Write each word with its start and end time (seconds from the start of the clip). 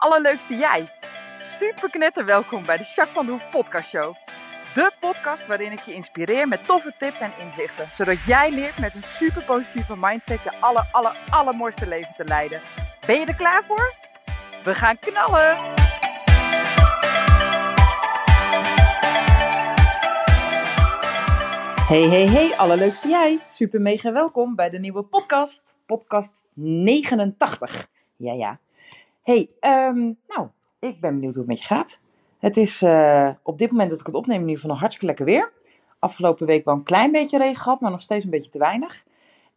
allerleukste 0.00 0.56
jij. 0.56 0.88
Super 1.38 1.90
knetter 1.90 2.24
welkom 2.24 2.64
bij 2.64 2.76
de 2.76 2.82
Jacques 2.82 3.14
van 3.14 3.26
de 3.26 3.32
Hoef 3.32 3.50
podcast 3.50 3.88
show. 3.88 4.14
De 4.74 4.92
podcast 5.00 5.46
waarin 5.46 5.72
ik 5.72 5.80
je 5.80 5.94
inspireer 5.94 6.48
met 6.48 6.66
toffe 6.66 6.94
tips 6.98 7.20
en 7.20 7.32
inzichten. 7.38 7.86
Zodat 7.92 8.24
jij 8.26 8.50
leert 8.50 8.78
met 8.78 8.94
een 8.94 9.02
super 9.02 9.44
positieve 9.44 9.96
mindset 9.96 10.42
je 10.42 10.60
aller, 10.60 10.88
aller, 10.92 11.18
allermooiste 11.30 11.86
leven 11.86 12.14
te 12.16 12.24
leiden. 12.24 12.60
Ben 13.06 13.20
je 13.20 13.26
er 13.26 13.34
klaar 13.34 13.64
voor? 13.64 13.94
We 14.64 14.74
gaan 14.74 14.98
knallen! 14.98 15.56
Hey, 21.86 22.08
hey, 22.08 22.26
hey, 22.26 22.56
allerleukste 22.56 23.08
jij. 23.08 23.38
Super 23.48 23.80
mega 23.80 24.12
welkom 24.12 24.54
bij 24.54 24.70
de 24.70 24.78
nieuwe 24.78 25.02
podcast. 25.02 25.74
Podcast 25.86 26.44
89. 26.54 27.86
Ja, 28.16 28.32
ja. 28.32 28.58
Hey, 29.22 29.50
ehm, 29.60 30.12
nou, 30.28 30.48
ik 30.78 31.00
ben 31.00 31.14
benieuwd 31.14 31.34
hoe 31.34 31.42
het 31.42 31.46
met 31.46 31.58
je 31.58 31.64
gaat. 31.64 32.00
Het 32.38 32.56
is 32.56 32.82
uh, 32.82 33.30
op 33.42 33.58
dit 33.58 33.70
moment 33.70 33.90
dat 33.90 34.00
ik 34.00 34.06
het 34.06 34.14
opneem 34.14 34.40
ieder 34.40 34.54
geval 34.54 34.70
nog 34.70 34.78
hartstikke 34.78 35.06
lekker 35.06 35.24
weer. 35.24 35.52
Afgelopen 35.98 36.46
week 36.46 36.64
wel 36.64 36.74
een 36.74 36.82
klein 36.82 37.12
beetje 37.12 37.38
regen 37.38 37.62
gehad, 37.62 37.80
maar 37.80 37.90
nog 37.90 38.02
steeds 38.02 38.24
een 38.24 38.30
beetje 38.30 38.50
te 38.50 38.58
weinig. 38.58 39.04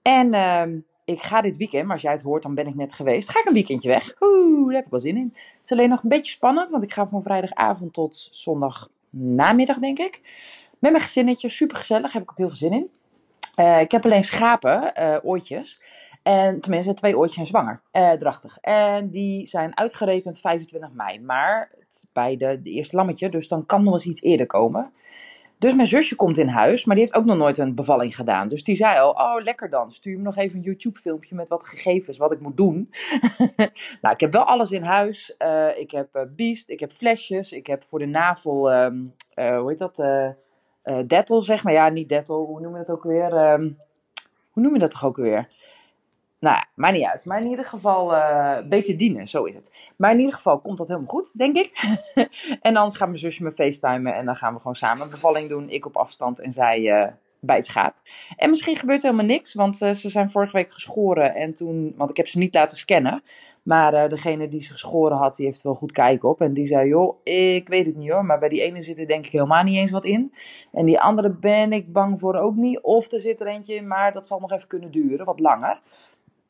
En 0.01 0.33
uh, 0.33 0.63
ik 1.05 1.21
ga 1.21 1.41
dit 1.41 1.57
weekend, 1.57 1.83
maar 1.83 1.93
als 1.93 2.01
jij 2.01 2.11
het 2.11 2.21
hoort, 2.21 2.43
dan 2.43 2.55
ben 2.55 2.67
ik 2.67 2.75
net 2.75 2.93
geweest. 2.93 3.29
Ga 3.29 3.39
ik 3.39 3.45
een 3.45 3.53
weekendje 3.53 3.89
weg. 3.89 4.15
Oeh, 4.19 4.65
daar 4.65 4.75
heb 4.75 4.85
ik 4.85 4.91
wel 4.91 4.99
zin 4.99 5.17
in. 5.17 5.31
Het 5.33 5.63
is 5.63 5.71
alleen 5.71 5.89
nog 5.89 6.03
een 6.03 6.09
beetje 6.09 6.31
spannend, 6.31 6.69
want 6.69 6.83
ik 6.83 6.93
ga 6.93 7.07
van 7.07 7.23
vrijdagavond 7.23 7.93
tot 7.93 8.27
zondag 8.31 8.89
namiddag, 9.09 9.77
denk 9.77 9.99
ik. 9.99 10.21
Met 10.79 10.91
mijn 10.91 11.03
gezinnetje, 11.03 11.49
super 11.49 11.77
gezellig, 11.77 12.13
heb 12.13 12.21
ik 12.21 12.31
ook 12.31 12.37
heel 12.37 12.47
veel 12.47 12.57
zin 12.57 12.73
in. 12.73 12.89
Uh, 13.55 13.81
ik 13.81 13.91
heb 13.91 14.05
alleen 14.05 14.23
schapen, 14.23 14.93
uh, 14.99 15.17
ooitjes. 15.23 15.81
En 16.23 16.61
tenminste, 16.61 16.93
twee 16.93 17.17
ooitjes 17.17 17.33
zijn 17.33 17.47
zwanger, 17.47 17.81
eh, 17.91 18.11
drachtig. 18.11 18.57
En 18.61 19.09
die 19.09 19.47
zijn 19.47 19.77
uitgerekend 19.77 20.39
25 20.39 20.91
mei. 20.93 21.19
Maar 21.19 21.69
het, 21.79 22.07
bij 22.13 22.37
de, 22.37 22.59
eerste 22.63 22.95
lammetje, 22.95 23.29
dus 23.29 23.47
dan 23.47 23.65
kan 23.65 23.83
nog 23.83 23.93
eens 23.93 24.05
iets 24.05 24.21
eerder 24.21 24.45
komen. 24.45 24.91
Dus 25.57 25.75
mijn 25.75 25.87
zusje 25.87 26.15
komt 26.15 26.37
in 26.37 26.47
huis, 26.47 26.85
maar 26.85 26.95
die 26.95 27.03
heeft 27.03 27.17
ook 27.17 27.25
nog 27.25 27.37
nooit 27.37 27.57
een 27.57 27.75
bevalling 27.75 28.15
gedaan. 28.15 28.47
Dus 28.47 28.63
die 28.63 28.75
zei 28.75 28.99
al, 28.99 29.11
oh 29.11 29.43
lekker 29.43 29.69
dan, 29.69 29.91
stuur 29.91 30.17
me 30.17 30.23
nog 30.23 30.37
even 30.37 30.57
een 30.57 30.63
YouTube 30.63 30.99
filmpje 30.99 31.35
met 31.35 31.49
wat 31.49 31.63
gegevens, 31.63 32.17
wat 32.17 32.31
ik 32.31 32.39
moet 32.39 32.57
doen. 32.57 32.89
nou, 34.01 34.13
ik 34.13 34.19
heb 34.19 34.31
wel 34.31 34.43
alles 34.43 34.71
in 34.71 34.83
huis. 34.83 35.35
Uh, 35.39 35.79
ik 35.79 35.91
heb 35.91 36.15
uh, 36.15 36.21
biest, 36.35 36.69
ik 36.69 36.79
heb 36.79 36.91
flesjes, 36.91 37.51
ik 37.51 37.67
heb 37.67 37.83
voor 37.83 37.99
de 37.99 38.05
navel, 38.05 38.73
um, 38.73 39.13
uh, 39.35 39.57
hoe 39.57 39.69
heet 39.69 39.77
dat, 39.77 40.03
dettel 41.07 41.41
zeg 41.41 41.63
maar. 41.63 41.73
Ja, 41.73 41.89
niet 41.89 42.09
dettel, 42.09 42.45
hoe 42.45 42.61
noem 42.61 42.71
je 42.71 42.77
dat 42.77 42.95
ook 42.95 43.03
weer? 43.03 43.51
Um, 43.51 43.77
hoe 44.51 44.63
noem 44.63 44.73
je 44.73 44.79
dat 44.79 44.91
toch 44.91 45.05
ook 45.05 45.17
weer? 45.17 45.47
Nou 46.43 46.55
ja, 46.75 46.91
niet 46.91 47.05
uit. 47.05 47.25
Maar 47.25 47.41
in 47.41 47.49
ieder 47.49 47.65
geval 47.65 48.13
uh, 48.13 48.57
beter 48.69 48.97
dienen, 48.97 49.27
zo 49.27 49.43
is 49.43 49.55
het. 49.55 49.71
Maar 49.95 50.11
in 50.11 50.19
ieder 50.19 50.33
geval 50.33 50.59
komt 50.59 50.77
dat 50.77 50.87
helemaal 50.87 51.09
goed, 51.09 51.37
denk 51.37 51.55
ik. 51.55 51.71
en 52.61 52.75
anders 52.75 52.97
gaat 52.97 53.07
mijn 53.07 53.19
zusje 53.19 53.43
me 53.43 53.51
facetimen 53.51 54.15
en 54.15 54.25
dan 54.25 54.35
gaan 54.35 54.53
we 54.53 54.59
gewoon 54.59 54.75
samen 54.75 55.09
bevalling 55.09 55.49
doen. 55.49 55.69
Ik 55.69 55.85
op 55.85 55.97
afstand 55.97 56.39
en 56.39 56.53
zij 56.53 56.79
uh, 56.79 57.07
bij 57.39 57.55
het 57.55 57.65
schaap. 57.65 57.95
En 58.35 58.49
misschien 58.49 58.75
gebeurt 58.75 59.03
er 59.03 59.09
helemaal 59.09 59.35
niks, 59.35 59.53
want 59.53 59.81
uh, 59.81 59.91
ze 59.91 60.09
zijn 60.09 60.31
vorige 60.31 60.57
week 60.57 60.71
geschoren. 60.71 61.35
En 61.35 61.53
toen, 61.53 61.93
want 61.97 62.09
ik 62.09 62.17
heb 62.17 62.27
ze 62.27 62.37
niet 62.37 62.53
laten 62.53 62.77
scannen. 62.77 63.23
Maar 63.63 64.09
degene 64.09 64.47
die 64.47 64.61
ze 64.61 64.71
geschoren 64.71 65.17
had, 65.17 65.35
die 65.35 65.45
heeft 65.45 65.61
wel 65.61 65.75
goed 65.75 65.91
kijken 65.91 66.29
op. 66.29 66.41
En 66.41 66.53
die 66.53 66.67
zei, 66.67 66.87
joh, 66.87 67.15
ik 67.23 67.67
weet 67.67 67.85
het 67.85 67.95
niet 67.95 68.11
hoor. 68.11 68.25
Maar 68.25 68.39
bij 68.39 68.49
die 68.49 68.61
ene 68.61 68.81
zit 68.81 68.99
er 68.99 69.07
denk 69.07 69.25
ik 69.25 69.31
helemaal 69.31 69.63
niet 69.63 69.75
eens 69.75 69.91
wat 69.91 70.05
in. 70.05 70.33
En 70.71 70.85
die 70.85 70.99
andere 70.99 71.29
ben 71.29 71.73
ik 71.73 71.93
bang 71.93 72.19
voor 72.19 72.35
ook 72.35 72.55
niet. 72.55 72.81
Of 72.81 73.11
er 73.11 73.21
zit 73.21 73.41
er 73.41 73.47
eentje 73.47 73.75
in, 73.75 73.87
maar 73.87 74.11
dat 74.11 74.27
zal 74.27 74.39
nog 74.39 74.51
even 74.51 74.67
kunnen 74.67 74.91
duren, 74.91 75.25
wat 75.25 75.39
langer. 75.39 75.81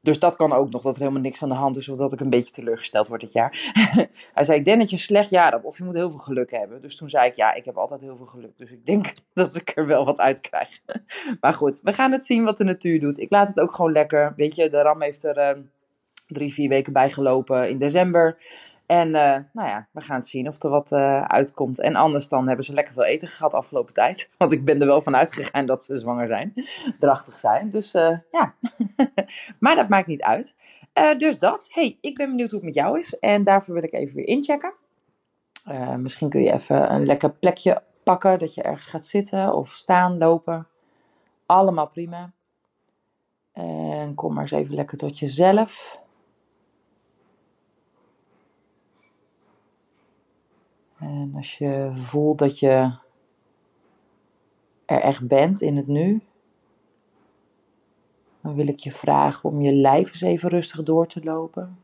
Dus 0.04 0.20
dat 0.20 0.36
kan 0.36 0.54
ook 0.54 0.70
nog, 0.70 0.82
dat 0.82 0.94
er 0.96 1.02
helemaal 1.02 1.22
niks 1.22 1.44
aan 1.44 1.50
de 1.50 1.56
hand 1.56 1.78
is, 1.78 1.90
of 1.90 1.98
dat 1.98 2.14
ik 2.14 2.20
een 2.20 2.30
beetje 2.30 2.54
teleurgesteld 2.54 3.08
word 3.08 3.22
dit 3.22 3.34
jaar. 3.34 3.72
Hij 4.34 4.44
zei, 4.44 4.59
ik 4.59 4.66
denk 4.66 4.80
dat 4.80 4.90
je 4.90 4.96
een 4.96 5.02
slecht 5.02 5.30
jaar 5.30 5.52
hebt, 5.52 5.64
of 5.64 5.78
je 5.78 5.84
moet 5.84 5.96
heel 5.96 6.09
veel 6.09 6.19
geluk 6.19 6.52
hebben. 6.52 6.81
Dus 6.81 6.96
toen 6.96 7.09
zei 7.09 7.30
ik, 7.30 7.36
ja, 7.36 7.53
ik 7.53 7.66
heb 7.66 7.78
altijd 7.78 8.02
heel 8.02 8.18
veel 8.18 8.25
geluk, 8.25 8.58
dus 8.58 8.72
ik 8.72 8.86
denk 8.86 9.14
dat 9.34 9.56
ik 9.56 9.72
er 9.75 9.88
wel 9.88 10.06
wat 10.06 10.19
uit 10.19 10.41
krijg. 10.41 10.80
maar 11.41 11.53
goed, 11.53 11.80
we 11.84 11.94
gaan 11.94 12.12
het 12.12 12.25
zien 12.25 12.44
wat 12.44 12.58
de 12.58 12.64
natuur 12.64 13.00
doet. 13.00 13.19
Ik 13.19 13.31
laat 13.31 13.47
het 13.47 13.59
ook 13.59 13.75
gewoon 13.75 13.91
lekker. 13.91 14.34
Weet 14.36 14.56
je, 14.56 14.69
de 14.69 14.81
Ram 14.81 15.02
heeft 15.02 15.24
er 15.24 15.38
uh, 15.38 15.64
drie, 16.28 16.53
vier 16.53 16.70
weken 16.70 16.94
bij 16.94 17.09
gelopen 17.09 17.70
in 17.70 17.78
december. 17.78 18.38
En 18.94 19.08
uh, 19.08 19.38
nou 19.52 19.68
ja, 19.68 19.88
we 19.92 20.02
gaan 20.02 20.16
het 20.16 20.28
zien 20.28 20.48
of 20.48 20.64
er 20.64 20.70
wat 20.70 20.92
uh, 20.92 21.24
uitkomt. 21.24 21.80
En 21.80 21.96
anders 21.96 22.30
dan 22.30 22.48
hebben 22.48 22.66
ze 22.66 22.74
lekker 22.74 22.94
veel 22.94 23.04
eten 23.04 23.28
gehad 23.28 23.54
afgelopen 23.54 23.94
tijd. 23.94 24.30
Want 24.38 24.52
ik 24.52 24.66
ben 24.66 24.81
er 24.81 24.88
wel 24.88 25.02
van 25.02 25.16
uitgegaan 25.16 25.66
dat 25.66 25.84
ze 25.84 25.98
zwanger 25.98 26.28
zijn. 26.28 26.54
Drachtig 27.00 27.40
zijn. 27.40 27.70
Dus 27.70 27.94
uh, 27.94 28.18
ja. 28.32 28.53
maar 29.59 29.76
dat 29.76 29.90
maakt 29.90 30.08
niet 30.08 30.22
uit. 30.22 30.56
dus 31.18 31.40
dat. 31.40 31.68
hey, 31.72 31.98
ik 32.02 32.16
ben 32.16 32.30
benieuwd 32.30 32.52
hoe 32.52 32.59
het 32.59 32.68
met 32.68 32.76
jou 32.76 33.00
is. 33.00 33.20
En 33.20 33.44
daarvoor 33.44 33.74
wil 33.74 33.84
ik 33.84 33.94
even 33.94 34.16
weer 34.16 34.28
inchecken. 34.28 34.74
misschien 35.98 36.30
kun 36.30 36.42
je 36.42 36.53
even 36.53 36.94
een 36.94 37.06
lekker 37.06 37.32
plekje 37.32 37.82
pakken. 38.03 38.40
Dat 38.40 38.53
je 38.53 38.62
ergens 38.62 38.88
gaat 38.88 39.06
zitten 39.06 39.53
of 39.53 39.70
staan, 39.70 40.18
lopen. 40.18 40.68
Allemaal 41.46 41.88
prima. 41.88 42.32
En 43.53 44.14
kom 44.16 44.34
maar 44.34 44.42
eens 44.42 44.52
even 44.52 44.76
lekker 44.76 44.98
tot 44.98 45.20
jezelf. 45.20 46.02
En 51.03 51.34
als 51.36 51.58
je 51.58 51.91
voelt 51.96 52.38
dat 52.38 52.59
je 52.59 52.96
er 54.86 55.02
echt 55.02 55.28
bent 55.28 55.62
in 55.62 55.78
het 55.78 55.88
nu, 55.88 56.22
dan 58.41 58.56
wil 58.56 58.68
ik 58.68 58.80
je 58.80 58.91
vragen 58.91 59.50
om 59.50 59.62
je 59.62 59.74
lijf 59.74 60.08
eens 60.08 60.22
even 60.22 60.50
rustig 60.50 60.84
door 60.84 61.08
te 61.08 61.24
lopen. 61.24 61.78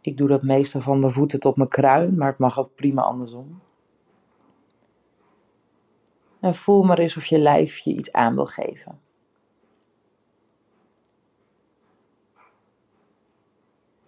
Ik 0.00 0.16
doe 0.16 0.28
dat 0.28 0.42
meestal 0.42 0.80
van 0.80 1.00
mijn 1.00 1.12
voeten 1.12 1.40
tot 1.40 1.56
mijn 1.56 1.68
kruin, 1.68 2.16
maar 2.16 2.28
het 2.28 2.38
mag 2.38 2.58
ook 2.58 2.74
prima 2.74 3.02
andersom. 3.02 3.60
En 6.40 6.54
voel 6.54 6.82
maar 6.82 6.98
eens 6.98 7.16
of 7.16 7.26
je 7.26 7.38
lijf 7.38 7.78
je 7.78 7.90
iets 7.90 8.12
aan 8.12 8.34
wil 8.34 8.46
geven. 8.46 9.00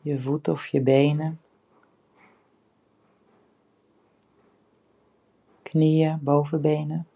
Je 0.01 0.21
voeten 0.21 0.53
of 0.53 0.67
je 0.67 0.81
benen, 0.81 1.41
knieën, 5.63 6.19
bovenbenen. 6.23 7.07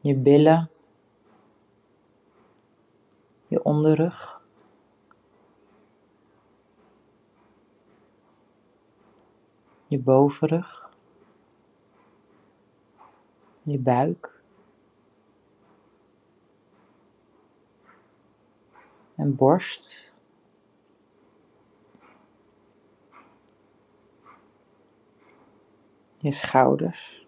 Je 0.00 0.16
billen, 0.16 0.70
je 3.48 3.62
onderrug. 3.64 4.42
Je 9.86 9.98
bovenrug, 9.98 10.90
je 13.62 13.78
buik. 13.78 14.33
En 19.16 19.34
borst. 19.34 20.12
Je 26.18 26.32
schouders. 26.32 27.26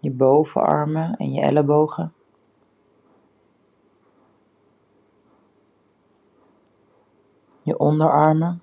Je 0.00 0.10
bovenarmen 0.10 1.16
en 1.16 1.32
je 1.32 1.40
ellebogen. 1.40 2.12
Je 7.62 7.78
onderarmen, 7.78 8.62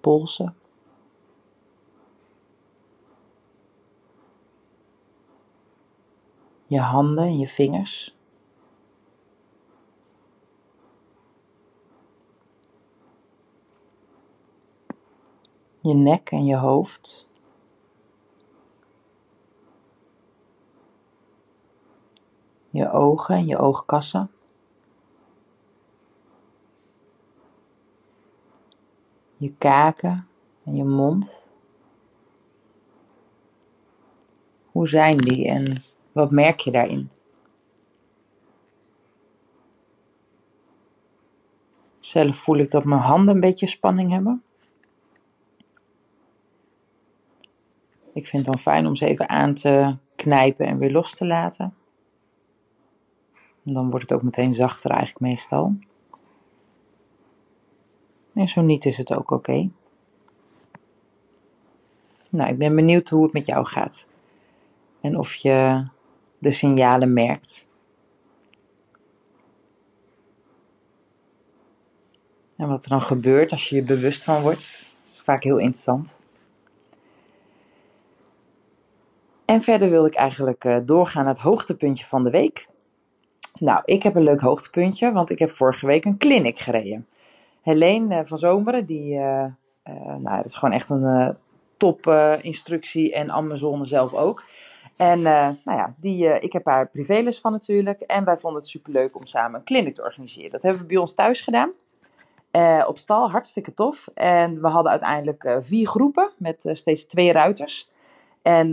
polsen. 0.00 0.56
Je 6.66 6.80
handen 6.80 7.24
en 7.24 7.38
je 7.38 7.48
vingers. 7.48 8.16
Je 15.80 15.94
nek 15.94 16.30
en 16.30 16.44
je 16.44 16.56
hoofd. 16.56 17.28
Je 22.70 22.90
ogen 22.90 23.34
en 23.34 23.46
je 23.46 23.58
oogkassen. 23.58 24.30
Je 29.36 29.54
kaken 29.58 30.28
en 30.64 30.76
je 30.76 30.84
mond. 30.84 31.50
Hoe 34.72 34.88
zijn 34.88 35.16
die 35.16 35.48
en 35.48 35.82
wat 36.16 36.30
merk 36.30 36.60
je 36.60 36.70
daarin? 36.70 37.10
Zelf 41.98 42.36
voel 42.36 42.56
ik 42.56 42.70
dat 42.70 42.84
mijn 42.84 43.00
handen 43.00 43.34
een 43.34 43.40
beetje 43.40 43.66
spanning 43.66 44.10
hebben. 44.10 44.42
Ik 48.12 48.26
vind 48.26 48.46
het 48.46 48.52
dan 48.52 48.62
fijn 48.62 48.86
om 48.86 48.96
ze 48.96 49.06
even 49.06 49.28
aan 49.28 49.54
te 49.54 49.96
knijpen 50.14 50.66
en 50.66 50.78
weer 50.78 50.90
los 50.90 51.14
te 51.14 51.26
laten. 51.26 51.74
dan 53.62 53.90
wordt 53.90 54.10
het 54.10 54.18
ook 54.18 54.24
meteen 54.24 54.54
zachter 54.54 54.90
eigenlijk 54.90 55.20
meestal. 55.20 55.74
En 58.32 58.48
zo 58.48 58.60
niet 58.62 58.84
is 58.84 58.96
het 58.96 59.14
ook 59.14 59.30
oké. 59.30 59.70
Nou, 62.28 62.50
ik 62.50 62.58
ben 62.58 62.74
benieuwd 62.74 63.08
hoe 63.08 63.22
het 63.22 63.32
met 63.32 63.46
jou 63.46 63.66
gaat. 63.66 64.06
En 65.00 65.18
of 65.18 65.34
je 65.34 65.86
de 66.38 66.52
signalen 66.52 67.12
merkt. 67.12 67.66
En 72.56 72.68
wat 72.68 72.84
er 72.84 72.90
dan 72.90 73.02
gebeurt 73.02 73.52
als 73.52 73.68
je 73.68 73.76
je 73.76 73.82
bewust 73.82 74.24
van 74.24 74.42
wordt, 74.42 74.88
is 75.06 75.20
vaak 75.20 75.42
heel 75.42 75.58
interessant. 75.58 76.16
En 79.44 79.60
verder 79.60 79.90
wil 79.90 80.06
ik 80.06 80.14
eigenlijk 80.14 80.64
uh, 80.64 80.76
doorgaan 80.84 81.24
naar 81.24 81.32
het 81.32 81.42
hoogtepuntje 81.42 82.04
van 82.04 82.24
de 82.24 82.30
week. 82.30 82.68
Nou, 83.58 83.82
ik 83.84 84.02
heb 84.02 84.14
een 84.14 84.22
leuk 84.22 84.40
hoogtepuntje, 84.40 85.12
want 85.12 85.30
ik 85.30 85.38
heb 85.38 85.50
vorige 85.50 85.86
week 85.86 86.04
een 86.04 86.18
clinic 86.18 86.58
gereden. 86.58 87.06
Helene 87.62 88.20
uh, 88.20 88.20
van 88.24 88.38
Zomeren, 88.38 88.86
die, 88.86 89.14
uh, 89.14 89.44
nou, 90.18 90.36
dat 90.36 90.44
is 90.44 90.54
gewoon 90.54 90.74
echt 90.74 90.90
een 90.90 91.36
top 91.76 92.06
instructie 92.40 93.14
en 93.14 93.30
Amazone 93.30 93.84
zelf 93.84 94.14
ook. 94.14 94.44
En 94.96 95.22
nou 95.22 95.56
ja, 95.64 95.94
die, 95.96 96.40
ik 96.40 96.52
heb 96.52 96.64
haar 96.64 96.88
privéles 96.88 97.40
van 97.40 97.52
natuurlijk. 97.52 98.00
En 98.00 98.24
wij 98.24 98.36
vonden 98.36 98.60
het 98.60 98.70
superleuk 98.70 99.16
om 99.16 99.26
samen 99.26 99.58
een 99.58 99.64
clinic 99.64 99.94
te 99.94 100.02
organiseren. 100.02 100.50
Dat 100.50 100.62
hebben 100.62 100.80
we 100.80 100.86
bij 100.86 100.96
ons 100.96 101.14
thuis 101.14 101.40
gedaan. 101.40 101.70
op 102.86 102.98
stal, 102.98 103.30
hartstikke 103.30 103.74
tof. 103.74 104.08
En 104.14 104.60
we 104.60 104.68
hadden 104.68 104.90
uiteindelijk 104.90 105.56
vier 105.60 105.86
groepen 105.86 106.30
met 106.36 106.68
steeds 106.72 107.06
twee 107.06 107.32
ruiters. 107.32 107.90
En 108.42 108.68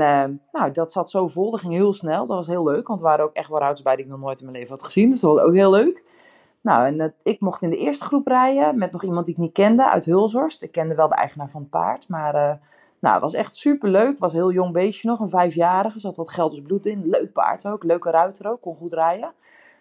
nou, 0.51 0.71
dat 0.71 0.91
zat 0.91 1.09
zo 1.09 1.27
vol, 1.27 1.51
dat 1.51 1.59
ging 1.59 1.73
heel 1.73 1.93
snel. 1.93 2.25
Dat 2.25 2.37
was 2.37 2.47
heel 2.47 2.63
leuk, 2.63 2.87
want 2.87 2.99
er 2.99 3.05
waren 3.05 3.25
ook 3.25 3.33
echt 3.33 3.49
wel 3.49 3.59
routes 3.59 3.83
bij 3.83 3.95
die 3.95 4.05
ik 4.05 4.11
nog 4.11 4.19
nooit 4.19 4.39
in 4.39 4.45
mijn 4.45 4.57
leven 4.57 4.73
had 4.73 4.83
gezien. 4.83 5.09
Dus 5.09 5.21
dat 5.21 5.31
was 5.31 5.45
ook 5.45 5.53
heel 5.53 5.71
leuk. 5.71 6.03
Nou, 6.61 6.85
en 6.85 7.13
ik 7.23 7.39
mocht 7.39 7.61
in 7.61 7.69
de 7.69 7.77
eerste 7.77 8.05
groep 8.05 8.27
rijden 8.27 8.77
met 8.77 8.91
nog 8.91 9.03
iemand 9.03 9.25
die 9.25 9.35
ik 9.35 9.41
niet 9.41 9.53
kende 9.53 9.89
uit 9.89 10.05
Hulshorst. 10.05 10.61
Ik 10.61 10.71
kende 10.71 10.95
wel 10.95 11.07
de 11.07 11.15
eigenaar 11.15 11.49
van 11.49 11.61
het 11.61 11.69
paard, 11.69 12.07
maar 12.07 12.59
nou, 13.03 13.13
het 13.13 13.23
was 13.23 13.33
echt 13.33 13.55
super 13.55 13.89
leuk. 13.89 14.19
Was 14.19 14.31
een 14.31 14.37
heel 14.37 14.51
jong 14.51 14.73
beestje 14.73 15.07
nog, 15.07 15.19
een 15.19 15.29
vijfjarige. 15.29 15.99
Zat 15.99 16.17
wat 16.17 16.29
Gelders 16.29 16.61
bloed 16.61 16.85
in. 16.85 17.09
Leuk 17.09 17.33
paard 17.33 17.67
ook, 17.67 17.83
leuke 17.83 18.11
ruiter 18.11 18.49
ook, 18.51 18.61
kon 18.61 18.75
goed 18.75 18.93
rijden. 18.93 19.33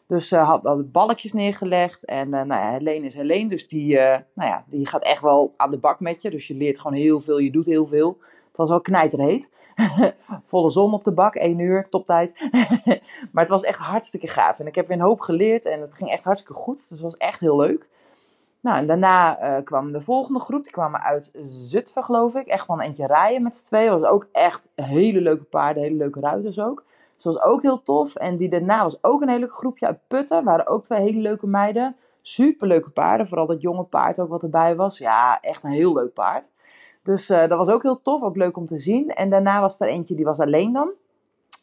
Dus 0.06 0.32
uh, 0.32 0.48
had 0.48 0.62
de 0.62 0.88
balkjes 0.92 1.32
neergelegd. 1.32 2.04
En 2.04 2.26
uh, 2.26 2.32
nou 2.32 2.48
ja, 2.48 2.70
Helene 2.70 3.06
is 3.06 3.14
Helene, 3.14 3.48
dus 3.48 3.66
die, 3.66 3.94
uh, 3.94 4.16
nou 4.34 4.50
ja, 4.50 4.64
die 4.68 4.86
gaat 4.86 5.02
echt 5.02 5.22
wel 5.22 5.54
aan 5.56 5.70
de 5.70 5.78
bak 5.78 6.00
met 6.00 6.22
je. 6.22 6.30
Dus 6.30 6.46
je 6.46 6.54
leert 6.54 6.80
gewoon 6.80 6.96
heel 6.96 7.20
veel, 7.20 7.38
je 7.38 7.50
doet 7.50 7.66
heel 7.66 7.84
veel. 7.84 8.16
Het 8.48 8.56
was 8.56 8.68
wel 8.68 8.80
knijterheet. 8.80 9.48
Volle 10.44 10.70
zon 10.70 10.92
op 10.92 11.04
de 11.04 11.12
bak, 11.12 11.34
één 11.34 11.58
uur, 11.58 11.88
toptijd. 11.88 12.48
maar 13.32 13.42
het 13.42 13.48
was 13.48 13.62
echt 13.62 13.78
hartstikke 13.78 14.28
gaaf. 14.28 14.58
En 14.58 14.66
ik 14.66 14.74
heb 14.74 14.86
weer 14.86 14.96
een 14.96 15.02
hoop 15.02 15.20
geleerd 15.20 15.66
en 15.66 15.80
het 15.80 15.94
ging 15.94 16.10
echt 16.10 16.24
hartstikke 16.24 16.60
goed. 16.60 16.76
Dus 16.76 16.88
het 16.88 17.00
was 17.00 17.16
echt 17.16 17.40
heel 17.40 17.56
leuk. 17.56 17.88
Nou, 18.62 18.78
en 18.78 18.86
daarna 18.86 19.42
uh, 19.42 19.64
kwam 19.64 19.92
de 19.92 20.00
volgende 20.00 20.40
groep. 20.40 20.62
Die 20.62 20.72
kwamen 20.72 21.00
uit 21.00 21.30
Zutphen, 21.42 22.04
geloof 22.04 22.34
ik. 22.34 22.46
Echt 22.46 22.66
van 22.66 22.78
een 22.78 22.86
eentje 22.86 23.06
rijden 23.06 23.42
met 23.42 23.56
z'n 23.56 23.64
tweeën. 23.64 23.90
Dat 23.90 24.00
was 24.00 24.10
ook 24.10 24.26
echt 24.32 24.68
hele 24.74 25.20
leuke 25.20 25.44
paarden, 25.44 25.82
hele 25.82 25.96
leuke 25.96 26.20
ruiters 26.20 26.58
ook. 26.58 26.84
Dus 27.14 27.22
dat 27.22 27.34
was 27.34 27.42
ook 27.42 27.62
heel 27.62 27.82
tof. 27.82 28.14
En 28.14 28.36
die 28.36 28.48
daarna 28.48 28.82
was 28.82 29.04
ook 29.04 29.22
een 29.22 29.28
hele 29.28 29.48
groepje 29.48 29.86
uit 29.86 29.98
Putten. 30.08 30.44
Waren 30.44 30.66
ook 30.66 30.82
twee 30.82 31.00
hele 31.00 31.20
leuke 31.20 31.46
meiden. 31.46 31.96
Super 32.20 32.66
leuke 32.68 32.90
paarden. 32.90 33.26
Vooral 33.26 33.46
dat 33.46 33.62
jonge 33.62 33.84
paard 33.84 34.20
ook 34.20 34.28
wat 34.28 34.42
erbij 34.42 34.76
was. 34.76 34.98
Ja, 34.98 35.40
echt 35.40 35.64
een 35.64 35.70
heel 35.70 35.92
leuk 35.92 36.12
paard. 36.12 36.48
Dus 37.02 37.30
uh, 37.30 37.48
dat 37.48 37.58
was 37.58 37.68
ook 37.68 37.82
heel 37.82 38.02
tof, 38.02 38.22
ook 38.22 38.36
leuk 38.36 38.56
om 38.56 38.66
te 38.66 38.78
zien. 38.78 39.08
En 39.08 39.30
daarna 39.30 39.60
was 39.60 39.80
er 39.80 39.86
eentje 39.86 40.14
die 40.14 40.24
was 40.24 40.40
alleen 40.40 40.72
dan. 40.72 40.90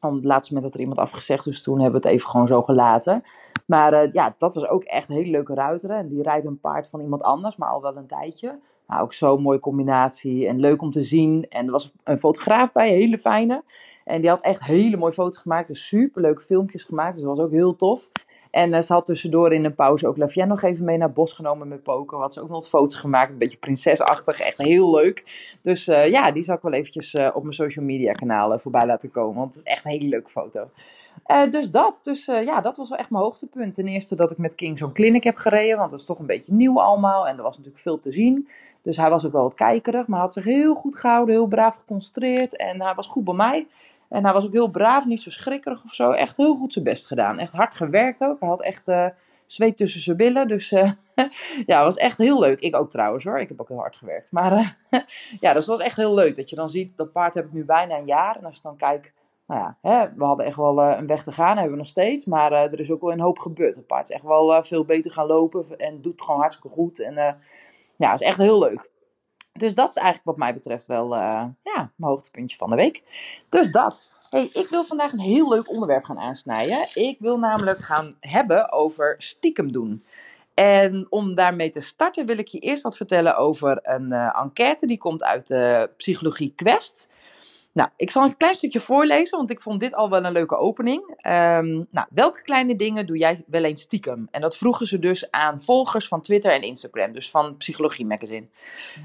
Op 0.02 0.14
het 0.14 0.26
laatste 0.26 0.54
moment 0.54 0.74
er 0.74 0.80
iemand 0.80 1.00
afgezegd, 1.00 1.44
dus 1.44 1.62
toen 1.62 1.82
hebben 1.82 2.02
we 2.02 2.08
het 2.08 2.16
even 2.16 2.30
gewoon 2.30 2.48
zo 2.48 2.62
gelaten. 2.62 3.24
Maar 3.70 3.94
uh, 3.94 4.12
ja, 4.12 4.36
dat 4.38 4.54
was 4.54 4.68
ook 4.68 4.84
echt 4.84 5.10
een 5.10 5.16
hele 5.16 5.30
leuke 5.30 5.54
ruiter. 5.54 5.90
En 5.90 6.08
die 6.08 6.24
rijdt 6.24 6.46
een 6.46 6.60
paard 6.60 6.88
van 6.88 7.02
iemand 7.02 7.24
anders, 7.24 7.56
maar 7.56 7.70
al 7.70 7.82
wel 7.82 7.98
een 7.98 8.08
tijdje. 8.08 8.60
Nou, 8.88 9.02
ook 9.02 9.14
zo'n 9.14 9.42
mooie 9.42 9.60
combinatie 9.60 10.48
en 10.48 10.60
leuk 10.60 10.82
om 10.82 10.92
te 10.92 11.04
zien. 11.04 11.46
En 11.50 11.66
er 11.66 11.72
was 11.72 11.94
een 12.04 12.18
fotograaf 12.18 12.72
bij, 12.72 12.90
een 12.90 12.96
hele 12.96 13.18
fijne. 13.18 13.64
En 14.06 14.22
die 14.22 14.30
had 14.30 14.42
echt 14.42 14.64
hele 14.64 14.98
mooie 14.98 15.12
foto's 15.12 15.38
gemaakt, 15.38 15.68
dus 15.68 15.88
super 15.88 16.22
leuke 16.22 16.42
filmpjes 16.42 16.84
gemaakt. 16.84 17.14
Dus 17.14 17.24
dat 17.24 17.36
was 17.38 17.46
ook 17.46 17.52
heel 17.52 17.76
tof. 17.76 18.10
En 18.52 18.74
uh, 18.74 18.82
ze 18.82 18.94
had 18.94 19.06
tussendoor 19.06 19.54
in 19.54 19.66
een 19.66 19.76
pauze 19.76 20.08
ook 20.08 20.18
Lavienne 20.18 20.54
nog 20.54 20.62
even 20.62 20.86
mee 20.86 20.98
naar 20.98 21.12
bos 21.12 21.34
genomen 21.34 21.68
met 21.68 21.84
poker. 21.84 22.20
Had 22.20 22.34
ze 22.34 22.42
ook 22.42 22.50
nog 22.50 22.68
foto's 22.68 22.96
gemaakt, 22.96 23.32
een 23.32 23.38
beetje 23.38 23.58
prinsesachtig, 23.58 24.40
echt 24.40 24.58
heel 24.58 24.96
leuk. 24.96 25.24
Dus 25.62 25.88
uh, 25.88 26.10
ja, 26.10 26.32
die 26.32 26.44
zal 26.44 26.56
ik 26.56 26.62
wel 26.62 26.74
eventjes 26.74 27.16
op 27.34 27.42
mijn 27.42 27.54
social 27.54 27.86
media 27.86 28.12
kanalen 28.12 28.60
voorbij 28.60 28.86
laten 28.86 29.12
komen, 29.12 29.36
want 29.36 29.56
het 29.56 29.66
is 29.66 29.72
echt 29.72 29.86
een 29.86 29.92
hele 29.92 30.08
leuke 30.08 30.30
foto. 30.30 30.70
Dus 31.50 31.72
dat, 31.72 32.02
dus 32.04 32.26
ja, 32.26 32.62
dat 32.62 32.78
was 32.78 32.90
wel 32.90 32.98
echt 32.98 33.10
mijn 33.10 33.24
hoogtepunt. 33.24 33.74
Ten 33.74 33.88
eerste 33.88 34.16
dat 34.16 34.32
ik 34.32 34.38
met 34.38 34.56
King 34.56 34.78
zo'n 34.78 34.94
clinic 34.94 35.24
heb 35.24 35.38
gereden, 35.38 35.78
want 35.78 35.90
dat 35.90 36.00
is 36.00 36.06
toch 36.06 36.20
een 36.20 36.26
beetje 36.26 36.54
nieuw 36.54 36.82
allemaal 36.82 37.28
en 37.28 37.38
er 37.38 37.44
was 37.44 37.58
natuurlijk 37.58 37.84
veel 37.84 38.00
te 38.00 38.12
zien. 38.12 38.48
Dus 38.82 38.98
hij 38.98 39.10
was 39.10 39.26
ook 39.26 39.32
wel 39.32 39.42
wat 39.42 39.54
kijkerig, 39.54 40.08
maar 40.08 40.20
had 40.20 40.34
zich 40.34 40.44
heel 40.44 40.76
goed 40.76 40.96
gehouden, 40.96 41.36
heel 41.36 41.48
braaf 41.48 41.76
geconcentreerd 41.76 42.56
en 42.56 42.82
hij 42.82 42.94
was 42.94 43.08
goed 43.08 43.24
bij 43.24 43.34
mij. 43.34 43.68
En 44.10 44.24
hij 44.24 44.34
was 44.34 44.46
ook 44.46 44.54
heel 44.54 44.70
braaf, 44.70 45.06
niet 45.06 45.22
zo 45.22 45.30
schrikkerig 45.30 45.84
of 45.84 45.94
zo. 45.94 46.12
Echt 46.12 46.38
heel 46.38 46.56
goed 46.56 46.74
zijn 46.74 46.86
best 46.86 47.08
gedaan. 47.08 47.40
Echt 47.40 47.54
hard 47.54 47.76
gewerkt 47.76 48.24
ook. 48.24 48.40
Hij 48.40 48.50
had 48.50 48.62
echt 48.62 48.88
uh, 48.88 49.06
zweet 49.46 49.78
tussen 49.78 50.02
zijn 50.02 50.18
billen. 50.18 50.48
Dus 50.48 50.72
uh, 50.72 50.92
ja, 51.66 51.84
was 51.84 51.96
echt 51.96 52.18
heel 52.18 52.40
leuk. 52.40 52.60
Ik 52.60 52.76
ook 52.76 52.90
trouwens 52.90 53.24
hoor. 53.24 53.40
Ik 53.40 53.50
heb 53.50 53.62
ook 53.62 53.68
heel 53.68 53.78
hard 53.78 53.96
gewerkt. 53.96 54.32
Maar 54.32 54.78
ja, 55.40 55.54
dus 55.54 55.66
dat 55.66 55.78
was 55.78 55.80
echt 55.80 55.98
heel 55.98 56.14
leuk. 56.14 56.36
Dat 56.36 56.50
je 56.50 56.56
dan 56.56 56.70
ziet, 56.70 56.98
dat 56.98 57.12
paard 57.12 57.34
heb 57.34 57.46
ik 57.46 57.54
nu 57.54 57.66
bijna 57.66 57.98
een 57.98 58.06
jaar. 58.06 58.36
En 58.36 58.46
als 58.46 58.56
je 58.56 58.62
dan 58.64 58.78
kijkt, 58.78 59.12
nou 59.50 59.62
ja, 59.62 59.78
hè, 59.82 60.14
we 60.16 60.24
hadden 60.24 60.46
echt 60.46 60.56
wel 60.56 60.82
een 60.82 61.08
weg 61.08 61.24
te 61.24 61.32
gaan. 61.32 61.54
Hebben 61.54 61.72
we 61.72 61.78
nog 61.78 61.88
steeds. 61.88 62.26
Maar 62.26 62.52
er 62.52 62.80
is 62.80 62.92
ook 62.92 63.02
wel 63.02 63.12
een 63.12 63.20
hoop 63.20 63.40
gebeurd. 63.40 63.76
Het 63.76 63.88
paard 63.88 64.10
is 64.10 64.16
echt 64.16 64.24
wel 64.24 64.64
veel 64.64 64.86
beter 64.86 65.12
gaan 65.12 65.28
lopen. 65.28 65.78
En 65.78 66.02
doet 66.02 66.22
gewoon 66.22 66.40
hartstikke 66.40 66.76
goed. 66.76 67.00
En 67.00 67.38
ja, 67.96 68.14
is 68.14 68.22
echt 68.22 68.38
heel 68.38 68.60
leuk. 68.60 68.90
Dus 69.54 69.76
dat 69.76 69.90
is 69.90 69.96
eigenlijk 69.96 70.26
wat 70.26 70.38
mij 70.38 70.54
betreft 70.54 70.86
wel 70.86 71.16
ja, 71.16 71.54
mijn 71.64 72.12
hoogtepuntje 72.12 72.58
van 72.58 72.70
de 72.70 72.76
week. 72.76 73.04
Dus 73.50 73.72
dat. 73.72 74.10
Hey, 74.30 74.50
ik 74.54 74.68
wil 74.70 74.84
vandaag 74.84 75.12
een 75.12 75.20
heel 75.20 75.50
leuk 75.50 75.70
onderwerp 75.70 76.04
gaan 76.04 76.20
aansnijden. 76.20 76.88
Ik 76.94 77.18
wil 77.20 77.40
namelijk 77.40 77.80
gaan 77.80 78.16
hebben 78.20 78.72
over 78.72 79.16
stiekem 79.18 79.72
doen. 79.72 80.06
En 80.54 81.08
om 81.10 81.36
daarmee 81.36 81.70
te 81.70 81.82
starten 81.82 82.26
wil 82.26 82.38
ik 82.38 82.48
je 82.48 82.60
eerst 82.60 82.82
wat 82.84 82.98
vertellen 82.98 83.38
over 83.38 83.80
een 83.84 84.12
enquête 84.12 84.88
die 84.88 84.98
komt 84.98 85.24
uit 85.24 85.48
de 85.48 85.90
Psychologie 85.98 86.54
Quest. 86.56 87.12
Nou, 87.72 87.90
ik 87.96 88.12
zal 88.12 88.24
een 88.24 88.38
klein 88.38 88.56
stukje 88.56 88.80
voorlezen, 88.80 89.38
want 89.38 89.50
ik 89.50 89.62
vond 89.62 89.80
dit 89.80 89.94
al 89.94 90.10
wel 90.10 90.26
een 90.26 90.32
leuke 90.32 90.58
opening. 90.58 91.02
Um, 91.08 91.88
nou, 91.92 92.08
welke 92.10 92.42
kleine 92.42 92.76
dingen 92.76 93.06
doe 93.06 93.18
jij 93.18 93.44
wel 93.48 93.64
eens 93.64 93.82
stiekem? 93.82 94.28
En 94.32 94.42
dat 94.42 94.58
vroegen 94.58 94.88
ze 94.88 95.00
dus 95.00 95.32
aan 95.32 95.62
volgers 95.62 96.08
van 96.08 96.22
Twitter 96.22 96.52
en 96.52 96.62
Instagram, 96.62 97.14
dus 97.14 97.30
van 97.30 97.58
Psychologie 97.58 98.06
Magazine. 98.06 98.46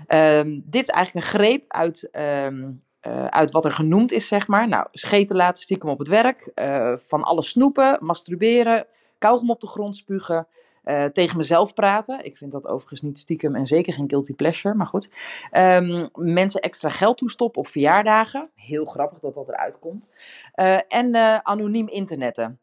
Um, 0.08 0.62
dit 0.66 0.82
is 0.82 0.88
eigenlijk 0.88 1.26
een 1.26 1.32
greep 1.32 1.64
uit, 1.68 2.08
um, 2.12 2.82
uh, 3.06 3.26
uit 3.26 3.50
wat 3.50 3.64
er 3.64 3.72
genoemd 3.72 4.12
is, 4.12 4.28
zeg 4.28 4.46
maar. 4.46 4.68
Nou, 4.68 4.86
scheten 4.92 5.36
laten 5.36 5.62
stiekem 5.62 5.88
op 5.88 5.98
het 5.98 6.08
werk, 6.08 6.50
uh, 6.54 6.94
van 6.98 7.22
alles 7.22 7.48
snoepen, 7.48 7.98
masturberen, 8.00 8.86
kauwgom 9.18 9.50
op 9.50 9.60
de 9.60 9.66
grond 9.66 9.96
spugen, 9.96 10.46
uh, 10.84 11.04
tegen 11.04 11.36
mezelf 11.36 11.74
praten. 11.74 12.24
Ik 12.24 12.36
vind 12.36 12.52
dat 12.52 12.66
overigens 12.66 13.02
niet 13.02 13.18
stiekem 13.18 13.54
en 13.54 13.66
zeker 13.66 13.92
geen 13.92 14.10
guilty 14.10 14.34
pleasure, 14.34 14.74
maar 14.74 14.86
goed. 14.86 15.08
Um, 15.52 16.08
mensen 16.14 16.60
extra 16.60 16.88
geld 16.88 17.16
toestoppen 17.16 17.60
op 17.60 17.68
verjaardagen. 17.68 18.50
Heel 18.54 18.84
grappig 18.84 19.18
dat 19.18 19.34
dat 19.34 19.48
eruit 19.48 19.78
komt. 19.78 20.10
Uh, 20.54 20.78
en 20.88 21.14
uh, 21.14 21.38
anoniem 21.38 21.88
internetten. 21.88 22.58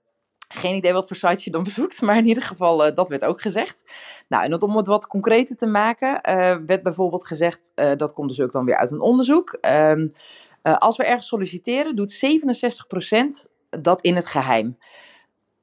Geen 0.47 0.75
idee 0.75 0.93
wat 0.93 1.07
voor 1.07 1.15
sites 1.15 1.43
je 1.43 1.51
dan 1.51 1.63
bezoekt, 1.73 2.01
maar 2.01 2.17
in 2.17 2.27
ieder 2.27 2.43
geval, 2.43 2.93
dat 2.93 3.09
werd 3.09 3.23
ook 3.23 3.41
gezegd. 3.41 3.91
Nou, 4.27 4.43
en 4.43 4.61
om 4.61 4.77
het 4.77 4.87
wat 4.87 5.07
concreter 5.07 5.55
te 5.55 5.65
maken, 5.65 6.19
werd 6.65 6.83
bijvoorbeeld 6.83 7.27
gezegd, 7.27 7.71
dat 7.75 8.13
komt 8.13 8.29
dus 8.29 8.41
ook 8.41 8.51
dan 8.51 8.65
weer 8.65 8.77
uit 8.77 8.91
een 8.91 9.01
onderzoek. 9.01 9.57
Um, 9.61 10.13
als 10.61 10.97
we 10.97 11.03
ergens 11.03 11.27
solliciteren, 11.27 11.95
doet 11.95 12.39
67% 13.45 13.51
dat 13.69 14.01
in 14.01 14.15
het 14.15 14.25
geheim 14.25 14.77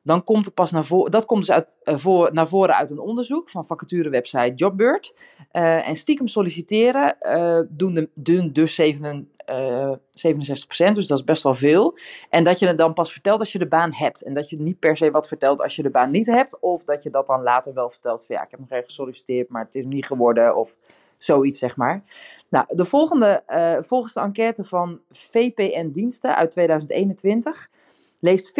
dan 0.09 0.25
komt 0.25 0.45
het 0.45 0.55
pas 0.55 0.71
naar 0.71 0.85
voren. 0.85 1.11
Dat 1.11 1.27
komt 1.27 1.41
dus 1.47 1.51
uit, 1.51 1.79
uh, 1.85 1.97
voor, 1.97 2.33
naar 2.33 2.49
voren 2.49 2.75
uit 2.75 2.91
een 2.91 2.99
onderzoek 2.99 3.51
van 3.51 3.67
vacaturewebsite 3.67 4.55
Jobbird. 4.55 5.15
Uh, 5.53 5.89
en 5.89 5.97
stiekem 5.97 6.27
solliciteren 6.27 7.17
uh, 7.21 7.61
doen, 7.69 7.95
de, 7.95 8.09
doen 8.15 8.53
dus 8.53 8.75
7, 8.75 9.29
67%, 9.39 10.93
dus 10.93 11.07
dat 11.07 11.19
is 11.19 11.25
best 11.25 11.43
wel 11.43 11.55
veel. 11.55 11.99
En 12.31 12.45
dat 12.45 12.59
je 12.59 12.67
het 12.67 12.79
dan 12.79 12.93
pas 12.93 13.13
vertelt 13.13 13.41
als 13.41 13.53
je 13.53 13.59
de 13.59 13.69
baan 13.69 13.93
hebt. 13.93 14.23
En 14.23 14.35
dat 14.35 14.51
je 14.51 14.61
niet 14.61 14.79
per 14.79 14.97
se 14.97 15.11
wat 15.11 15.29
vertelt 15.29 15.61
als 15.61 15.77
je 15.77 15.83
de 15.83 15.91
baan 15.91 16.11
niet 16.11 16.27
hebt. 16.27 16.61
Of 16.61 16.85
dat 16.85 17.03
je 17.03 17.11
dat 17.11 17.27
dan 17.27 17.43
later 17.43 17.75
wel 17.75 17.91
vertelt 17.91 18.27
van 18.27 18.37
ja, 18.37 18.43
ik 18.43 18.51
heb 18.51 18.61
nog 18.61 18.71
ergens 18.71 18.89
gesolliciteerd, 18.89 19.49
maar 19.49 19.65
het 19.65 19.75
is 19.75 19.87
niet 19.87 20.07
geworden. 20.07 20.57
Of 20.57 20.77
zoiets, 21.19 21.59
zeg 21.59 21.77
maar. 21.77 22.03
Nou, 22.49 22.67
de 22.69 22.85
volgende, 22.85 23.43
volgens 23.87 24.13
de 24.13 24.21
enquête 24.21 24.65
van 24.65 25.01
VPN 25.11 25.91
Diensten 25.91 26.37
uit 26.37 26.51
2021 26.51 27.71
leest 28.19 28.51
40% 28.51 28.55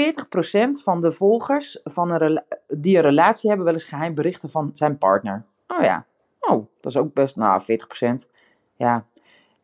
van 0.83 1.01
de 1.01 1.13
volgers 1.13 1.81
van 1.85 2.23
een 2.23 2.43
die 2.67 2.97
een 2.97 3.03
relatie 3.03 3.49
hebben 3.49 3.67
wel 3.67 3.75
eens 3.75 3.85
geheim 3.85 4.15
berichten 4.15 4.51
van 4.51 4.71
zijn 4.75 4.99
partner. 4.99 5.45
Oh 5.69 5.83
ja, 5.83 6.07
oh, 6.41 6.67
dat 6.81 6.93
is 6.93 6.97
ook 6.97 7.15
best, 7.15 7.37
nou, 7.37 7.63
40%. 7.63 8.31
Ja, 8.77 9.07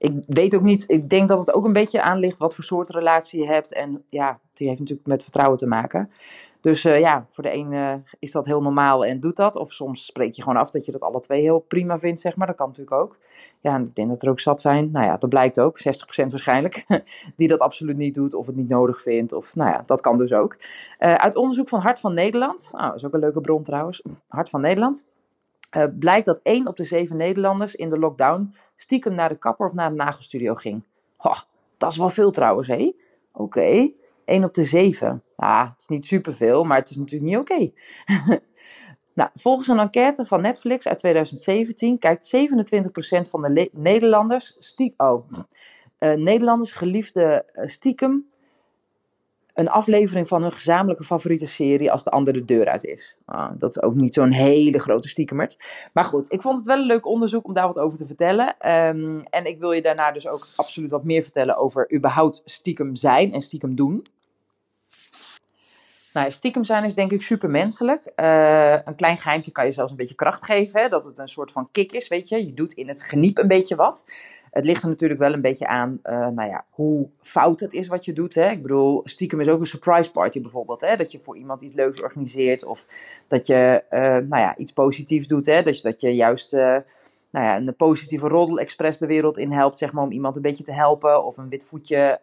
ik 0.05 0.25
weet 0.27 0.55
ook 0.55 0.63
niet, 0.63 0.85
ik 0.87 1.11
denk 1.11 1.29
dat 1.29 1.39
het 1.39 1.53
ook 1.53 1.65
een 1.65 1.73
beetje 1.73 2.03
aan 2.03 2.19
ligt 2.19 2.39
wat 2.39 2.55
voor 2.55 2.65
soort 2.65 2.91
relatie 2.91 3.41
je 3.41 3.47
hebt. 3.47 3.73
En 3.73 4.05
ja, 4.09 4.39
die 4.53 4.69
heeft 4.69 4.81
natuurlijk 4.81 5.09
met 5.09 5.23
vertrouwen 5.23 5.59
te 5.59 5.67
maken. 5.67 6.11
Dus 6.61 6.85
uh, 6.85 7.01
ja, 7.01 7.25
voor 7.29 7.43
de 7.43 7.55
een 7.55 7.73
uh, 7.73 7.95
is 8.19 8.33
dat 8.33 8.45
heel 8.45 8.61
normaal 8.61 9.05
en 9.05 9.21
doet 9.21 9.37
dat. 9.37 9.57
Of 9.57 9.73
soms 9.73 10.05
spreek 10.05 10.35
je 10.35 10.43
gewoon 10.43 10.59
af 10.59 10.71
dat 10.71 10.87
je 10.87 10.93
dat 10.93 11.03
alle 11.03 11.21
twee 11.21 11.41
heel 11.41 11.59
prima 11.59 11.99
vindt, 11.99 12.21
zeg 12.21 12.37
maar. 12.37 12.47
Dat 12.47 12.57
kan 12.57 12.67
natuurlijk 12.67 12.97
ook. 12.97 13.19
Ja, 13.61 13.75
en 13.75 13.85
ik 13.85 13.95
denk 13.95 14.09
dat 14.09 14.23
er 14.23 14.29
ook 14.29 14.41
zat 14.41 14.61
zijn. 14.61 14.91
Nou 14.91 15.07
ja, 15.07 15.17
dat 15.17 15.31
blijkt 15.31 15.61
ook. 15.61 15.79
60% 15.79 15.83
waarschijnlijk. 16.15 16.85
Die 17.37 17.49
dat 17.49 17.61
absoluut 17.61 17.97
niet 17.97 18.15
doet 18.15 18.35
of 18.35 18.47
het 18.47 18.57
niet 18.57 18.69
nodig 18.69 19.03
vindt. 19.03 19.33
Of 19.33 19.55
nou 19.55 19.71
ja, 19.71 19.83
dat 19.87 20.01
kan 20.01 20.19
dus 20.19 20.33
ook. 20.33 20.57
Uh, 20.99 21.15
uit 21.15 21.37
onderzoek 21.37 21.69
van 21.69 21.81
Hart 21.81 22.01
van 22.01 22.15
Nederland. 22.15 22.69
Oh, 22.73 22.81
dat 22.81 22.95
is 22.95 23.05
ook 23.05 23.15
een 23.15 23.21
leuke 23.21 23.41
bron 23.41 23.63
trouwens. 23.63 24.03
Hart 24.29 24.49
van 24.49 24.61
Nederland. 24.61 25.07
blijkt 25.99 26.27
dat 26.27 26.41
1 26.43 26.69
op 26.69 26.77
de 26.77 26.85
7 26.85 27.17
Nederlanders 27.17 27.75
in 27.75 27.89
de 27.89 27.99
lockdown 27.99 28.55
stiekem 28.77 29.15
naar 29.15 29.29
de 29.29 29.39
kapper 29.39 29.67
of 29.67 29.73
naar 29.73 29.91
de 29.91 29.97
nagelstudio 29.97 30.55
ging. 30.55 30.85
Dat 31.77 31.93
is 31.93 31.99
wel 31.99 32.11
veel 32.11 32.31
trouwens, 32.31 32.69
hé? 32.69 32.93
Oké. 33.33 33.43
Okay. 33.43 33.95
1 34.25 34.45
op 34.45 34.55
de 34.55 34.65
7. 34.65 35.23
Ah, 35.37 35.71
het 35.71 35.81
is 35.81 35.89
niet 35.89 36.07
superveel, 36.07 36.65
maar 36.65 36.79
het 36.79 36.91
is 36.91 36.97
natuurlijk 36.97 37.31
niet 37.31 37.41
oké. 37.41 37.71
Nou, 39.15 39.31
volgens 39.35 39.69
een 39.69 39.79
enquête 39.79 40.25
van 40.25 40.41
Netflix 40.41 40.89
uit 40.89 40.99
2017 40.99 41.99
kijkt 41.99 42.37
27% 42.37 43.31
van 43.31 43.43
de 43.43 43.71
Nederlanders, 43.73 44.57
stiek, 44.59 45.03
oh, 45.03 45.29
uh, 45.31 46.15
Nederlanders 46.15 46.73
geliefde 46.73 47.51
uh, 47.55 47.67
stiekem 47.69 48.29
een 49.55 49.69
aflevering 49.69 50.29
van 50.29 50.43
hun 50.43 50.53
gezamenlijke 50.53 51.05
favoriete 51.05 51.47
serie 51.47 51.93
als 51.93 52.05
de 52.05 52.11
andere 52.11 52.39
de 52.39 52.45
deur 52.45 52.69
uit 52.69 52.85
is. 52.85 53.17
Ah, 53.25 53.51
dat 53.59 53.71
is 53.71 53.83
ook 53.83 53.95
niet 53.95 54.15
zo'n 54.15 54.33
hele 54.33 54.79
grote 54.79 55.09
stiekemert. 55.09 55.57
Maar 55.93 56.05
goed, 56.05 56.33
ik 56.33 56.43
vond 56.43 56.57
het 56.59 56.67
wel 56.67 56.79
een 56.79 56.87
leuk 56.87 57.07
onderzoek 57.07 57.47
om 57.47 57.55
daar 57.55 57.67
wat 57.67 57.79
over 57.79 57.99
te 57.99 58.07
vertellen. 58.07 58.71
Um, 58.73 59.25
en 59.31 59.47
ik 59.47 59.59
wil 59.59 59.73
je 59.73 59.83
daarna 59.83 60.13
dus 60.13 60.29
ook 60.29 60.47
absoluut 60.57 60.91
wat 60.91 61.05
meer 61.05 61.23
vertellen 61.23 61.57
over 61.57 61.95
überhaupt 61.95 62.43
stiekem 62.45 62.95
zijn 62.95 63.33
en 63.33 63.41
stiekem 63.41 63.75
doen. 63.75 64.05
Nou, 66.13 66.31
stiekem 66.31 66.65
zijn 66.65 66.85
is 66.85 66.95
denk 66.95 67.13
ik 67.13 67.23
supermenselijk. 67.23 68.13
Uh, 68.17 68.73
een 68.85 68.95
klein 68.95 69.17
geheimje 69.17 69.51
kan 69.51 69.65
je 69.65 69.73
zelfs 69.73 69.91
een 69.91 69.97
beetje 69.97 70.15
kracht 70.15 70.45
geven. 70.45 70.81
Hè? 70.81 70.89
Dat 70.89 71.05
het 71.05 71.19
een 71.19 71.29
soort 71.29 71.53
van 71.53 71.69
kick 71.71 71.93
is, 71.93 72.09
weet 72.09 72.29
je. 72.29 72.47
Je 72.47 72.55
doet 72.55 72.73
in 72.73 72.89
het 72.89 73.03
geniep 73.03 73.39
een 73.39 73.49
beetje 73.49 73.77
wat. 73.77 74.05
Het 74.55 74.65
ligt 74.65 74.83
er 74.83 74.89
natuurlijk 74.89 75.21
wel 75.21 75.33
een 75.33 75.41
beetje 75.41 75.67
aan, 75.67 76.01
uh, 76.05 76.29
nou 76.29 76.49
ja, 76.49 76.65
hoe 76.71 77.09
fout 77.21 77.61
het 77.61 77.73
is 77.73 77.87
wat 77.87 78.05
je 78.05 78.13
doet. 78.13 78.35
Hè? 78.35 78.51
Ik 78.51 78.63
bedoel, 78.63 79.01
stiekem 79.05 79.41
is 79.41 79.49
ook 79.49 79.61
een 79.61 79.67
surprise 79.67 80.11
party 80.11 80.41
bijvoorbeeld. 80.41 80.81
Hè? 80.81 80.97
Dat 80.97 81.13
je 81.13 81.19
voor 81.19 81.37
iemand 81.37 81.63
iets 81.63 81.75
leuks 81.75 82.03
organiseert. 82.03 82.65
Of 82.65 82.87
dat 83.29 83.47
je, 83.47 83.83
uh, 83.91 84.01
nou 84.01 84.43
ja, 84.43 84.57
iets 84.57 84.73
positiefs 84.73 85.27
doet. 85.27 85.47
Hè? 85.47 85.63
Dat, 85.63 85.77
je, 85.77 85.83
dat 85.83 86.01
je 86.01 86.15
juist 86.15 86.53
nou 86.53 86.85
ja, 87.47 87.57
een 87.57 87.77
positieve 87.77 88.29
roddel 88.29 88.59
express 88.59 88.99
de 88.99 89.07
wereld 89.07 89.39
in 89.39 89.53
helpt, 89.53 89.79
zeg 89.79 89.93
maar, 89.93 90.05
om 90.05 90.13
iemand 90.13 90.37
een 90.37 90.43
beetje 90.43 90.65
te 90.65 90.73
helpen. 90.73 91.25
Of 91.25 91.37
een 91.37 91.49
wit 91.49 91.65
voetje 91.65 92.19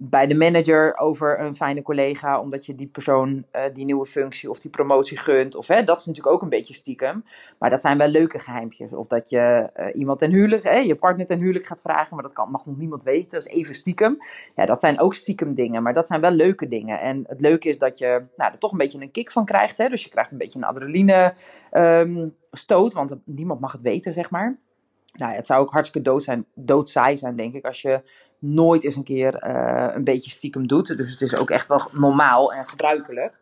bij 0.00 0.26
de 0.26 0.34
manager 0.34 0.96
over 0.96 1.40
een 1.40 1.56
fijne 1.56 1.82
collega, 1.82 2.40
omdat 2.40 2.66
je 2.66 2.74
die 2.74 2.86
persoon 2.86 3.44
uh, 3.52 3.62
die 3.72 3.84
nieuwe 3.84 4.06
functie 4.06 4.50
of 4.50 4.58
die 4.58 4.70
promotie 4.70 5.18
gunt. 5.18 5.54
Of, 5.54 5.66
hè, 5.66 5.82
dat 5.82 6.00
is 6.00 6.06
natuurlijk 6.06 6.34
ook 6.34 6.42
een 6.42 6.48
beetje 6.48 6.74
stiekem. 6.74 7.24
Maar 7.58 7.70
dat 7.70 7.80
zijn 7.80 7.98
wel 7.98 8.08
leuke 8.08 8.38
geheimpjes. 8.38 8.92
Of 8.92 9.06
dat 9.06 9.30
je 9.30 9.70
uh, 9.76 9.86
iemand 9.92 10.18
ten 10.18 10.30
huwelijk, 10.30 10.62
hè, 10.62 10.76
je 10.76 10.94
partner 10.94 11.26
ten 11.26 11.38
huwelijk 11.38 11.66
gaat 11.66 11.80
vragen, 11.80 12.14
maar 12.14 12.24
dat 12.24 12.32
kan, 12.32 12.50
mag 12.50 12.66
nog 12.66 12.76
niemand 12.76 13.02
weten. 13.02 13.30
Dat 13.30 13.46
is 13.46 13.52
even 13.52 13.74
stiekem. 13.74 14.18
Ja, 14.54 14.66
dat 14.66 14.80
zijn 14.80 15.00
ook 15.00 15.14
stiekem 15.14 15.54
dingen, 15.54 15.82
maar 15.82 15.94
dat 15.94 16.06
zijn 16.06 16.20
wel 16.20 16.30
leuke 16.30 16.68
dingen. 16.68 17.00
En 17.00 17.24
het 17.26 17.40
leuke 17.40 17.68
is 17.68 17.78
dat 17.78 17.98
je 17.98 18.22
nou, 18.36 18.52
er 18.52 18.58
toch 18.58 18.72
een 18.72 18.78
beetje 18.78 19.00
een 19.00 19.10
kick 19.10 19.30
van 19.30 19.44
krijgt. 19.44 19.78
Hè? 19.78 19.88
Dus 19.88 20.02
je 20.04 20.10
krijgt 20.10 20.32
een 20.32 20.38
beetje 20.38 20.58
een 20.58 20.64
adrenaline 20.64 21.34
um, 21.72 22.34
stoot, 22.50 22.92
want 22.92 23.16
niemand 23.24 23.60
mag 23.60 23.72
het 23.72 23.82
weten, 23.82 24.12
zeg 24.12 24.30
maar 24.30 24.58
nou 25.12 25.34
het 25.34 25.46
zou 25.46 25.60
ook 25.60 25.70
hartstikke 25.70 26.10
dood 26.10 26.22
zijn, 26.22 26.46
doodsaai 26.54 27.16
zijn, 27.16 27.36
denk 27.36 27.54
ik, 27.54 27.64
als 27.64 27.82
je 27.82 28.02
nooit 28.38 28.84
eens 28.84 28.96
een 28.96 29.04
keer 29.04 29.44
uh, 29.44 29.88
een 29.94 30.04
beetje 30.04 30.30
stiekem 30.30 30.66
doet. 30.66 30.96
Dus 30.96 31.10
het 31.10 31.22
is 31.22 31.36
ook 31.36 31.50
echt 31.50 31.68
wel 31.68 31.88
normaal 31.92 32.52
en 32.52 32.68
gebruikelijk. 32.68 33.34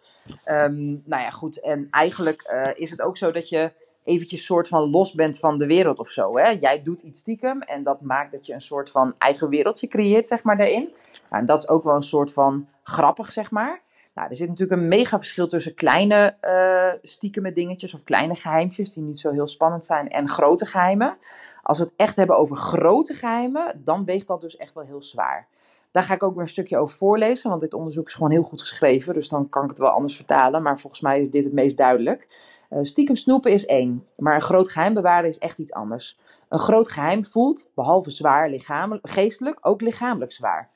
Um, 0.47 1.03
nou 1.05 1.23
ja, 1.23 1.31
goed. 1.31 1.61
En 1.61 1.89
eigenlijk 1.91 2.51
uh, 2.53 2.69
is 2.75 2.91
het 2.91 3.03
ook 3.03 3.17
zo 3.17 3.31
dat 3.31 3.49
je 3.49 3.73
eventjes 4.05 4.45
soort 4.45 4.69
van 4.69 4.91
los 4.91 5.13
bent 5.13 5.39
van 5.39 5.59
de 5.59 5.67
wereld 5.67 5.99
of 5.99 6.09
zo. 6.09 6.39
Hè? 6.39 6.49
Jij 6.51 6.83
doet 6.83 7.03
iets 7.03 7.21
stiekem 7.21 7.61
en 7.61 7.83
dat 7.83 8.01
maakt 8.01 8.33
dat 8.33 8.47
je 8.47 8.53
een 8.53 8.61
soort 8.61 8.91
van 8.91 9.15
eigen 9.19 9.49
wereldje 9.49 9.89
creëert, 9.89 10.27
zeg 10.27 10.43
maar, 10.43 10.57
daarin. 10.57 10.93
Nou, 11.31 11.41
en 11.41 11.47
dat 11.47 11.63
is 11.63 11.69
ook 11.69 11.85
wel 11.85 11.95
een 11.95 12.03
soort 12.03 12.33
van 12.33 12.69
grappig, 12.83 13.33
zeg 13.33 13.51
maar. 13.51 13.81
Nou, 14.17 14.29
er 14.29 14.37
zit 14.37 14.49
natuurlijk 14.49 14.81
een 14.81 14.89
mega 14.89 15.19
verschil 15.19 15.49
tussen 15.49 15.75
kleine 15.75 16.37
uh, 16.43 17.01
stiekeme 17.03 17.53
dingetjes 17.53 17.95
of 17.95 18.05
kleine 18.05 18.35
geheimtjes 18.35 18.93
die 18.93 19.03
niet 19.03 19.19
zo 19.19 19.33
heel 19.33 19.47
spannend 19.47 19.85
zijn 19.85 20.09
en 20.09 20.29
grote 20.29 20.67
geheimen. 20.67 21.17
Als 21.63 21.79
we 21.79 21.85
het 21.85 21.93
echt 21.97 22.17
hebben 22.17 22.37
over 22.37 22.57
grote 22.57 23.15
geheimen, 23.15 23.81
dan 23.85 24.05
weegt 24.05 24.27
dat 24.27 24.41
dus 24.41 24.57
echt 24.57 24.75
wel 24.75 24.85
heel 24.85 25.03
zwaar. 25.03 25.49
Daar 25.91 26.03
ga 26.03 26.15
ik 26.15 26.23
ook 26.23 26.35
weer 26.35 26.43
een 26.43 26.49
stukje 26.49 26.79
over 26.79 26.97
voorlezen, 26.97 27.49
want 27.49 27.61
dit 27.61 27.75
onderzoek 27.75 28.07
is 28.07 28.15
gewoon 28.15 28.31
heel 28.31 28.43
goed 28.43 28.61
geschreven, 28.61 29.15
dus 29.15 29.29
dan 29.29 29.49
kan 29.49 29.63
ik 29.63 29.69
het 29.69 29.79
wel 29.79 29.91
anders 29.91 30.17
vertalen. 30.17 30.63
Maar 30.63 30.79
volgens 30.79 31.03
mij 31.03 31.21
is 31.21 31.31
dit 31.31 31.45
het 31.45 31.53
meest 31.53 31.77
duidelijk. 31.77 32.29
Uh, 32.71 32.79
stiekem 32.83 33.17
snoepen 33.17 33.53
is 33.53 33.67
één, 33.67 34.07
maar 34.17 34.35
een 34.35 34.41
groot 34.41 34.71
geheim 34.71 34.95
bewaren 34.95 35.29
is 35.29 35.39
echt 35.39 35.59
iets 35.59 35.73
anders. 35.73 36.19
Een 36.49 36.59
groot 36.59 36.91
geheim 36.91 37.25
voelt, 37.25 37.71
behalve 37.75 38.11
zwaar 38.11 38.49
lichamelijk, 38.49 39.11
geestelijk, 39.11 39.59
ook 39.61 39.81
lichamelijk 39.81 40.33
zwaar. 40.33 40.71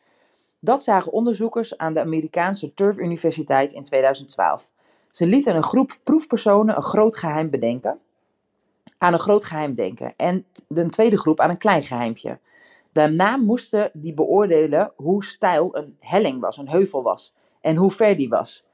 Dat 0.61 0.83
zagen 0.83 1.13
onderzoekers 1.13 1.79
aan 1.79 1.93
de 1.93 2.01
Amerikaanse 2.01 2.75
Turf 2.75 2.97
Universiteit 2.97 3.73
in 3.73 3.85
2012. 3.85 4.71
Ze 5.11 5.27
lieten 5.27 5.57
een 5.57 5.63
groep 5.63 5.99
proefpersonen 6.05 6.77
een 6.77 6.83
groot 6.83 7.17
geheim 7.17 7.51
bedenken, 7.51 7.99
aan 8.99 9.13
een 9.13 9.19
groot 9.19 9.45
geheim 9.45 9.75
denken 9.75 10.15
en 10.17 10.47
de 10.69 10.89
tweede 10.89 11.19
groep 11.19 11.41
aan 11.41 11.51
een 11.51 11.59
klein 11.59 11.83
geheimpje. 11.83 12.39
Daarna 12.93 13.37
moesten 13.37 13.91
die 13.93 14.15
beoordelen 14.15 14.93
hoe 14.97 15.25
steil 15.25 15.77
een 15.77 15.97
helling 15.99 16.41
was, 16.41 16.57
een 16.57 16.69
heuvel 16.69 17.03
was 17.03 17.35
en 17.61 17.77
hoe 17.77 17.91
ver 17.91 18.17
die 18.17 18.29
was. 18.29 18.65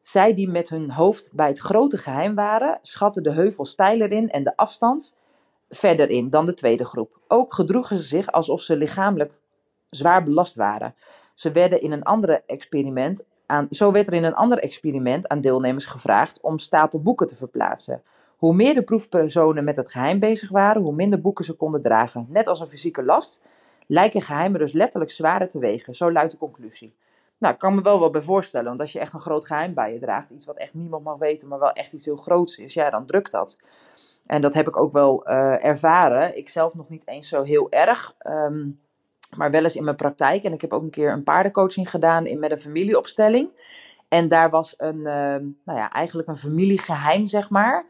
Zij 0.00 0.34
die 0.34 0.48
met 0.48 0.68
hun 0.68 0.90
hoofd 0.90 1.30
bij 1.32 1.48
het 1.48 1.58
grote 1.58 1.98
geheim 1.98 2.34
waren, 2.34 2.78
schatten 2.82 3.22
de 3.22 3.32
heuvel 3.32 3.64
steiler 3.64 4.12
in 4.12 4.30
en 4.30 4.44
de 4.44 4.56
afstand 4.56 5.16
verder 5.68 6.10
in 6.10 6.30
dan 6.30 6.46
de 6.46 6.54
tweede 6.54 6.84
groep. 6.84 7.20
Ook 7.28 7.52
gedroegen 7.52 7.98
ze 7.98 8.04
zich 8.04 8.32
alsof 8.32 8.60
ze 8.60 8.76
lichamelijk 8.76 9.40
zwaar 9.90 10.22
belast 10.22 10.54
waren. 10.54 10.94
Ze 11.34 11.52
werden 11.52 11.80
in 11.80 11.92
een 11.92 12.02
andere 12.02 12.42
experiment 12.46 13.24
aan, 13.46 13.66
zo 13.70 13.92
werd 13.92 14.06
er 14.06 14.14
in 14.14 14.24
een 14.24 14.34
ander 14.34 14.58
experiment 14.58 15.28
aan 15.28 15.40
deelnemers 15.40 15.86
gevraagd 15.86 16.40
om 16.40 16.58
stapel 16.58 17.00
boeken 17.00 17.26
te 17.26 17.36
verplaatsen. 17.36 18.02
Hoe 18.36 18.54
meer 18.54 18.74
de 18.74 18.82
proefpersonen 18.82 19.64
met 19.64 19.76
het 19.76 19.90
geheim 19.90 20.18
bezig 20.18 20.50
waren, 20.50 20.82
hoe 20.82 20.94
minder 20.94 21.20
boeken 21.20 21.44
ze 21.44 21.52
konden 21.52 21.80
dragen. 21.80 22.26
Net 22.28 22.46
als 22.46 22.60
een 22.60 22.66
fysieke 22.66 23.02
last 23.02 23.40
lijken 23.86 24.22
geheimen 24.22 24.60
dus 24.60 24.72
letterlijk 24.72 25.12
zwaarder 25.12 25.48
te 25.48 25.58
wegen. 25.58 25.94
Zo 25.94 26.12
luidt 26.12 26.30
de 26.30 26.38
conclusie. 26.38 26.94
Nou, 27.38 27.54
ik 27.54 27.60
kan 27.60 27.74
me 27.74 27.82
wel 27.82 27.98
wat 27.98 28.12
bij 28.12 28.20
voorstellen, 28.20 28.66
want 28.66 28.80
als 28.80 28.92
je 28.92 28.98
echt 28.98 29.12
een 29.12 29.20
groot 29.20 29.46
geheim 29.46 29.74
bij 29.74 29.92
je 29.92 29.98
draagt, 29.98 30.30
iets 30.30 30.46
wat 30.46 30.56
echt 30.56 30.74
niemand 30.74 31.04
mag 31.04 31.18
weten, 31.18 31.48
maar 31.48 31.58
wel 31.58 31.72
echt 31.72 31.92
iets 31.92 32.04
heel 32.04 32.16
groots 32.16 32.58
is, 32.58 32.74
ja, 32.74 32.90
dan 32.90 33.06
drukt 33.06 33.32
dat. 33.32 33.58
En 34.26 34.42
dat 34.42 34.54
heb 34.54 34.68
ik 34.68 34.76
ook 34.76 34.92
wel 34.92 35.28
uh, 35.28 35.64
ervaren. 35.64 36.36
Ik 36.36 36.48
zelf 36.48 36.74
nog 36.74 36.88
niet 36.88 37.06
eens 37.06 37.28
zo 37.28 37.42
heel 37.42 37.70
erg. 37.70 38.14
Um, 38.26 38.80
maar 39.36 39.50
wel 39.50 39.62
eens 39.62 39.76
in 39.76 39.84
mijn 39.84 39.96
praktijk. 39.96 40.44
En 40.44 40.52
ik 40.52 40.60
heb 40.60 40.72
ook 40.72 40.82
een 40.82 40.90
keer 40.90 41.12
een 41.12 41.24
paardencoaching 41.24 41.90
gedaan 41.90 42.26
in, 42.26 42.38
met 42.38 42.50
een 42.50 42.58
familieopstelling. 42.58 43.50
En 44.08 44.28
daar 44.28 44.50
was 44.50 44.74
een, 44.76 44.96
uh, 44.96 45.04
nou 45.64 45.78
ja, 45.78 45.92
eigenlijk 45.92 46.28
een 46.28 46.36
familiegeheim, 46.36 47.26
zeg 47.26 47.50
maar. 47.50 47.86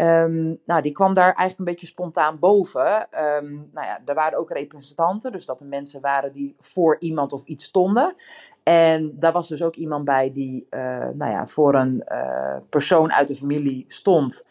Um, 0.00 0.60
nou, 0.64 0.82
die 0.82 0.92
kwam 0.92 1.14
daar 1.14 1.24
eigenlijk 1.24 1.58
een 1.58 1.64
beetje 1.64 1.86
spontaan 1.86 2.38
boven. 2.38 3.08
Um, 3.20 3.70
nou 3.72 3.86
ja, 3.86 4.00
er 4.04 4.14
waren 4.14 4.38
ook 4.38 4.50
representanten, 4.50 5.32
dus 5.32 5.46
dat 5.46 5.60
er 5.60 5.66
mensen 5.66 6.00
waren 6.00 6.32
die 6.32 6.54
voor 6.58 6.96
iemand 6.98 7.32
of 7.32 7.44
iets 7.44 7.64
stonden. 7.64 8.14
En 8.62 9.12
daar 9.18 9.32
was 9.32 9.48
dus 9.48 9.62
ook 9.62 9.74
iemand 9.74 10.04
bij 10.04 10.32
die 10.32 10.66
uh, 10.70 10.80
nou 10.98 11.30
ja, 11.30 11.46
voor 11.46 11.74
een 11.74 12.04
uh, 12.08 12.56
persoon 12.68 13.12
uit 13.12 13.28
de 13.28 13.34
familie 13.34 13.84
stond. 13.88 14.44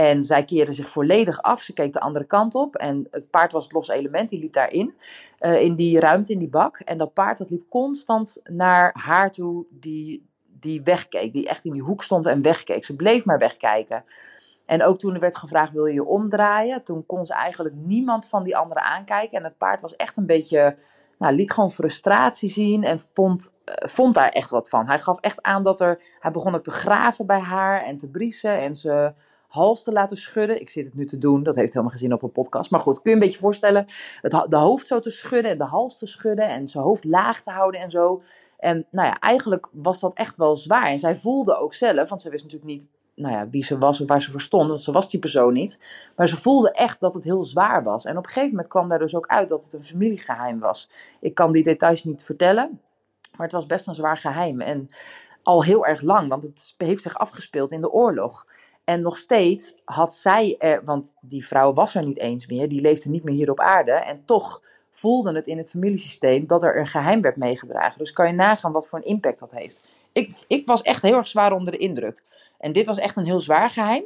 En 0.00 0.24
zij 0.24 0.44
keerde 0.44 0.72
zich 0.72 0.90
volledig 0.90 1.42
af. 1.42 1.62
Ze 1.62 1.72
keek 1.72 1.92
de 1.92 2.00
andere 2.00 2.24
kant 2.24 2.54
op. 2.54 2.76
En 2.76 3.06
het 3.10 3.30
paard 3.30 3.52
was 3.52 3.64
het 3.64 3.72
los 3.72 3.88
element. 3.88 4.28
Die 4.28 4.40
liep 4.40 4.52
daarin. 4.52 4.94
Uh, 5.40 5.62
in 5.62 5.74
die 5.74 6.00
ruimte, 6.00 6.32
in 6.32 6.38
die 6.38 6.48
bak. 6.48 6.78
En 6.78 6.98
dat 6.98 7.12
paard 7.12 7.38
dat 7.38 7.50
liep 7.50 7.68
constant 7.68 8.40
naar 8.44 8.90
haar 8.98 9.32
toe. 9.32 9.64
Die, 9.70 10.28
die 10.46 10.82
wegkeek. 10.82 11.32
Die 11.32 11.48
echt 11.48 11.64
in 11.64 11.72
die 11.72 11.82
hoek 11.82 12.02
stond 12.02 12.26
en 12.26 12.42
wegkeek. 12.42 12.84
Ze 12.84 12.96
bleef 12.96 13.24
maar 13.24 13.38
wegkijken. 13.38 14.04
En 14.66 14.82
ook 14.82 14.98
toen 14.98 15.14
er 15.14 15.20
werd 15.20 15.36
gevraagd: 15.36 15.72
wil 15.72 15.86
je 15.86 15.94
je 15.94 16.04
omdraaien? 16.04 16.84
Toen 16.84 17.06
kon 17.06 17.26
ze 17.26 17.34
eigenlijk 17.34 17.74
niemand 17.74 18.28
van 18.28 18.42
die 18.42 18.56
anderen 18.56 18.82
aankijken. 18.82 19.38
En 19.38 19.44
het 19.44 19.58
paard 19.58 19.80
was 19.80 19.96
echt 19.96 20.16
een 20.16 20.26
beetje. 20.26 20.76
Nou, 21.18 21.34
liet 21.34 21.52
gewoon 21.52 21.70
frustratie 21.70 22.48
zien 22.48 22.84
en 22.84 23.00
vond, 23.00 23.54
uh, 23.64 23.74
vond 23.88 24.14
daar 24.14 24.28
echt 24.28 24.50
wat 24.50 24.68
van. 24.68 24.86
Hij 24.86 24.98
gaf 24.98 25.20
echt 25.20 25.42
aan 25.42 25.62
dat 25.62 25.80
er. 25.80 26.02
Hij 26.20 26.30
begon 26.30 26.54
ook 26.54 26.62
te 26.62 26.70
graven 26.70 27.26
bij 27.26 27.40
haar 27.40 27.82
en 27.82 27.96
te 27.96 28.08
briesen. 28.08 28.58
En 28.58 28.76
ze 28.76 29.12
hals 29.50 29.82
te 29.82 29.92
laten 29.92 30.16
schudden. 30.16 30.60
Ik 30.60 30.70
zit 30.70 30.84
het 30.84 30.94
nu 30.94 31.06
te 31.06 31.18
doen, 31.18 31.42
dat 31.42 31.54
heeft 31.54 31.72
helemaal 31.72 31.92
gezien 31.92 32.12
op 32.12 32.22
een 32.22 32.32
podcast. 32.32 32.70
Maar 32.70 32.80
goed, 32.80 33.02
kun 33.02 33.10
je 33.10 33.16
een 33.16 33.22
beetje 33.24 33.38
voorstellen, 33.38 33.86
het, 34.20 34.46
de 34.48 34.56
hoofd 34.56 34.86
zo 34.86 35.00
te 35.00 35.10
schudden 35.10 35.50
en 35.50 35.58
de 35.58 35.64
hals 35.64 35.98
te 35.98 36.06
schudden 36.06 36.48
en 36.48 36.68
zijn 36.68 36.84
hoofd 36.84 37.04
laag 37.04 37.40
te 37.40 37.50
houden 37.50 37.80
en 37.80 37.90
zo. 37.90 38.20
En 38.58 38.86
nou 38.90 39.06
ja, 39.06 39.18
eigenlijk 39.18 39.68
was 39.72 40.00
dat 40.00 40.14
echt 40.14 40.36
wel 40.36 40.56
zwaar. 40.56 40.86
En 40.86 40.98
zij 40.98 41.16
voelde 41.16 41.58
ook 41.58 41.74
zelf, 41.74 42.08
want 42.08 42.20
zij 42.20 42.30
wist 42.30 42.44
natuurlijk 42.44 42.72
niet 42.72 42.88
nou 43.14 43.34
ja, 43.34 43.48
wie 43.48 43.64
ze 43.64 43.78
was 43.78 44.00
of 44.00 44.08
waar 44.08 44.22
ze 44.22 44.30
voor 44.30 44.40
stond, 44.40 44.68
want 44.68 44.80
ze 44.80 44.92
was 44.92 45.08
die 45.08 45.20
persoon 45.20 45.52
niet. 45.52 45.82
Maar 46.16 46.28
ze 46.28 46.36
voelde 46.36 46.72
echt 46.72 47.00
dat 47.00 47.14
het 47.14 47.24
heel 47.24 47.44
zwaar 47.44 47.82
was. 47.82 48.04
En 48.04 48.16
op 48.16 48.24
een 48.24 48.30
gegeven 48.30 48.50
moment 48.50 48.68
kwam 48.68 48.88
daar 48.88 48.98
dus 48.98 49.14
ook 49.14 49.26
uit 49.26 49.48
dat 49.48 49.64
het 49.64 49.72
een 49.72 49.84
familiegeheim 49.84 50.58
was. 50.58 50.90
Ik 51.20 51.34
kan 51.34 51.52
die 51.52 51.62
details 51.62 52.04
niet 52.04 52.24
vertellen, 52.24 52.80
maar 53.36 53.46
het 53.46 53.52
was 53.52 53.66
best 53.66 53.86
een 53.86 53.94
zwaar 53.94 54.16
geheim. 54.16 54.60
En 54.60 54.86
al 55.42 55.64
heel 55.64 55.86
erg 55.86 56.00
lang, 56.00 56.28
want 56.28 56.42
het 56.42 56.74
heeft 56.76 57.02
zich 57.02 57.18
afgespeeld 57.18 57.72
in 57.72 57.80
de 57.80 57.90
oorlog. 57.90 58.46
En 58.90 59.00
nog 59.00 59.18
steeds 59.18 59.74
had 59.84 60.14
zij 60.14 60.54
er, 60.58 60.84
want 60.84 61.14
die 61.20 61.46
vrouw 61.46 61.72
was 61.72 61.94
er 61.94 62.04
niet 62.04 62.18
eens 62.18 62.46
meer, 62.46 62.68
die 62.68 62.80
leefde 62.80 63.10
niet 63.10 63.24
meer 63.24 63.34
hier 63.34 63.50
op 63.50 63.60
aarde. 63.60 63.92
En 63.92 64.22
toch 64.24 64.62
voelde 64.90 65.34
het 65.34 65.46
in 65.46 65.58
het 65.58 65.70
familiesysteem 65.70 66.46
dat 66.46 66.62
er 66.62 66.78
een 66.78 66.86
geheim 66.86 67.20
werd 67.20 67.36
meegedragen. 67.36 67.98
Dus 67.98 68.12
kan 68.12 68.26
je 68.26 68.32
nagaan 68.32 68.72
wat 68.72 68.88
voor 68.88 68.98
een 68.98 69.04
impact 69.04 69.38
dat 69.38 69.50
heeft. 69.52 69.88
Ik, 70.12 70.44
ik 70.46 70.66
was 70.66 70.82
echt 70.82 71.02
heel 71.02 71.16
erg 71.16 71.26
zwaar 71.26 71.52
onder 71.52 71.72
de 71.72 71.78
indruk. 71.78 72.22
En 72.58 72.72
dit 72.72 72.86
was 72.86 72.98
echt 72.98 73.16
een 73.16 73.24
heel 73.24 73.40
zwaar 73.40 73.70
geheim. 73.70 74.04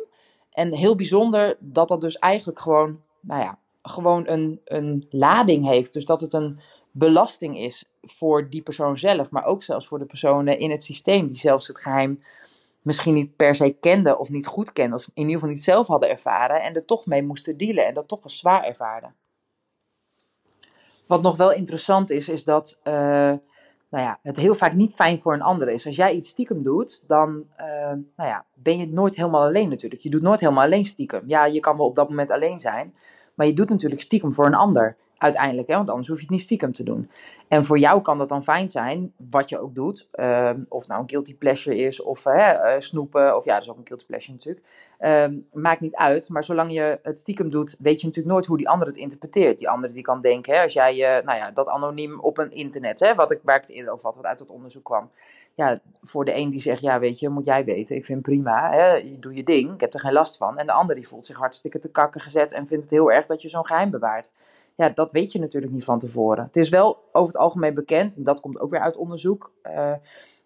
En 0.52 0.74
heel 0.74 0.96
bijzonder 0.96 1.56
dat 1.60 1.88
dat 1.88 2.00
dus 2.00 2.18
eigenlijk 2.18 2.58
gewoon, 2.58 3.00
nou 3.20 3.40
ja, 3.40 3.58
gewoon 3.82 4.28
een, 4.28 4.60
een 4.64 5.06
lading 5.10 5.66
heeft. 5.66 5.92
Dus 5.92 6.04
dat 6.04 6.20
het 6.20 6.32
een 6.32 6.58
belasting 6.90 7.58
is 7.58 7.84
voor 8.02 8.48
die 8.50 8.62
persoon 8.62 8.98
zelf, 8.98 9.30
maar 9.30 9.44
ook 9.44 9.62
zelfs 9.62 9.86
voor 9.86 9.98
de 9.98 10.06
personen 10.06 10.58
in 10.58 10.70
het 10.70 10.82
systeem 10.82 11.28
die 11.28 11.38
zelfs 11.38 11.66
het 11.66 11.78
geheim 11.78 12.20
misschien 12.84 13.14
niet 13.14 13.36
per 13.36 13.54
se 13.54 13.76
kenden 13.80 14.18
of 14.18 14.30
niet 14.30 14.46
goed 14.46 14.72
kenden, 14.72 14.98
of 14.98 15.04
in 15.04 15.12
ieder 15.14 15.34
geval 15.34 15.48
niet 15.48 15.62
zelf 15.62 15.86
hadden 15.86 16.10
ervaren 16.10 16.62
en 16.62 16.74
er 16.74 16.84
toch 16.84 17.06
mee 17.06 17.22
moesten 17.22 17.56
dealen 17.56 17.86
en 17.86 17.94
dat 17.94 18.08
toch 18.08 18.22
als 18.22 18.38
zwaar 18.38 18.64
ervaarden. 18.64 19.14
Wat 21.06 21.22
nog 21.22 21.36
wel 21.36 21.52
interessant 21.52 22.10
is, 22.10 22.28
is 22.28 22.44
dat 22.44 22.80
uh, 22.84 22.92
nou 23.94 24.06
ja, 24.06 24.18
het 24.22 24.36
heel 24.36 24.54
vaak 24.54 24.72
niet 24.72 24.94
fijn 24.94 25.20
voor 25.20 25.34
een 25.34 25.42
ander 25.42 25.68
is. 25.68 25.86
Als 25.86 25.96
jij 25.96 26.14
iets 26.14 26.28
stiekem 26.28 26.62
doet, 26.62 27.04
dan 27.06 27.44
uh, 27.60 27.66
nou 28.16 28.28
ja, 28.28 28.44
ben 28.54 28.78
je 28.78 28.88
nooit 28.88 29.16
helemaal 29.16 29.42
alleen 29.42 29.68
natuurlijk. 29.68 30.02
Je 30.02 30.10
doet 30.10 30.22
nooit 30.22 30.40
helemaal 30.40 30.64
alleen 30.64 30.84
stiekem. 30.84 31.22
Ja, 31.26 31.44
je 31.46 31.60
kan 31.60 31.76
wel 31.76 31.86
op 31.86 31.94
dat 31.94 32.08
moment 32.08 32.30
alleen 32.30 32.58
zijn, 32.58 32.94
maar 33.34 33.46
je 33.46 33.52
doet 33.52 33.68
natuurlijk 33.68 34.00
stiekem 34.00 34.32
voor 34.32 34.46
een 34.46 34.54
ander 34.54 34.96
uiteindelijk, 35.24 35.68
hè, 35.68 35.74
want 35.74 35.90
anders 35.90 36.08
hoef 36.08 36.16
je 36.16 36.22
het 36.22 36.32
niet 36.32 36.40
stiekem 36.40 36.72
te 36.72 36.82
doen. 36.82 37.10
En 37.48 37.64
voor 37.64 37.78
jou 37.78 38.00
kan 38.00 38.18
dat 38.18 38.28
dan 38.28 38.42
fijn 38.42 38.70
zijn, 38.70 39.12
wat 39.16 39.48
je 39.48 39.58
ook 39.58 39.74
doet. 39.74 40.08
Ehm, 40.12 40.60
of 40.68 40.86
nou 40.86 41.00
een 41.00 41.08
guilty 41.08 41.36
pleasure 41.36 41.76
is, 41.76 42.02
of 42.02 42.26
uh, 42.26 42.58
snoepen, 42.78 43.36
of 43.36 43.44
ja, 43.44 43.54
dat 43.54 43.62
is 43.62 43.70
ook 43.70 43.78
een 43.78 43.86
guilty 43.86 44.06
pleasure 44.06 44.32
natuurlijk. 44.32 44.66
Uh, 45.00 45.26
maakt 45.52 45.80
niet 45.80 45.94
uit, 45.94 46.28
maar 46.28 46.44
zolang 46.44 46.72
je 46.72 46.98
het 47.02 47.18
stiekem 47.18 47.50
doet, 47.50 47.76
weet 47.78 48.00
je 48.00 48.06
natuurlijk 48.06 48.34
nooit 48.34 48.46
hoe 48.46 48.56
die 48.56 48.68
ander 48.68 48.86
het 48.86 48.96
interpreteert. 48.96 49.58
Die 49.58 49.68
andere 49.68 49.92
die 49.92 50.02
kan 50.02 50.20
denken, 50.20 50.54
hè, 50.54 50.62
als 50.62 50.72
jij, 50.72 50.94
uh, 50.94 51.24
nou 51.24 51.38
ja, 51.38 51.50
dat 51.50 51.68
anoniem 51.68 52.20
op 52.20 52.38
een 52.38 52.50
internet, 52.50 53.00
hè, 53.00 53.14
wat 53.14 53.30
ik, 53.30 53.40
waar 53.42 53.56
ik 53.56 53.62
het 53.62 53.70
eerder 53.70 53.92
over 53.92 54.04
had, 54.04 54.16
wat 54.16 54.24
uit 54.24 54.38
het 54.38 54.50
onderzoek 54.50 54.84
kwam. 54.84 55.10
Ja, 55.54 55.80
voor 56.02 56.24
de 56.24 56.36
een 56.36 56.50
die 56.50 56.60
zegt, 56.60 56.80
ja, 56.80 56.98
weet 56.98 57.18
je, 57.18 57.28
moet 57.28 57.44
jij 57.44 57.64
weten, 57.64 57.96
ik 57.96 58.04
vind 58.04 58.22
prima, 58.22 58.70
hè, 58.70 59.18
doe 59.18 59.34
je 59.34 59.42
ding, 59.42 59.74
ik 59.74 59.80
heb 59.80 59.94
er 59.94 60.00
geen 60.00 60.12
last 60.12 60.36
van. 60.36 60.58
En 60.58 60.66
de 60.66 60.72
ander 60.72 60.94
die 60.94 61.08
voelt 61.08 61.26
zich 61.26 61.36
hartstikke 61.36 61.78
te 61.78 61.90
kakken 61.90 62.20
gezet 62.20 62.52
en 62.52 62.66
vindt 62.66 62.84
het 62.84 62.92
heel 62.92 63.12
erg 63.12 63.26
dat 63.26 63.42
je 63.42 63.48
zo'n 63.48 63.66
geheim 63.66 63.90
bewaart 63.90 64.30
ja, 64.74 64.88
dat 64.88 65.12
weet 65.12 65.32
je 65.32 65.38
natuurlijk 65.38 65.72
niet 65.72 65.84
van 65.84 65.98
tevoren. 65.98 66.44
Het 66.44 66.56
is 66.56 66.68
wel 66.68 67.08
over 67.12 67.32
het 67.32 67.42
algemeen 67.42 67.74
bekend, 67.74 68.16
en 68.16 68.22
dat 68.22 68.40
komt 68.40 68.60
ook 68.60 68.70
weer 68.70 68.80
uit 68.80 68.96
onderzoek, 68.96 69.52
uh, 69.66 69.92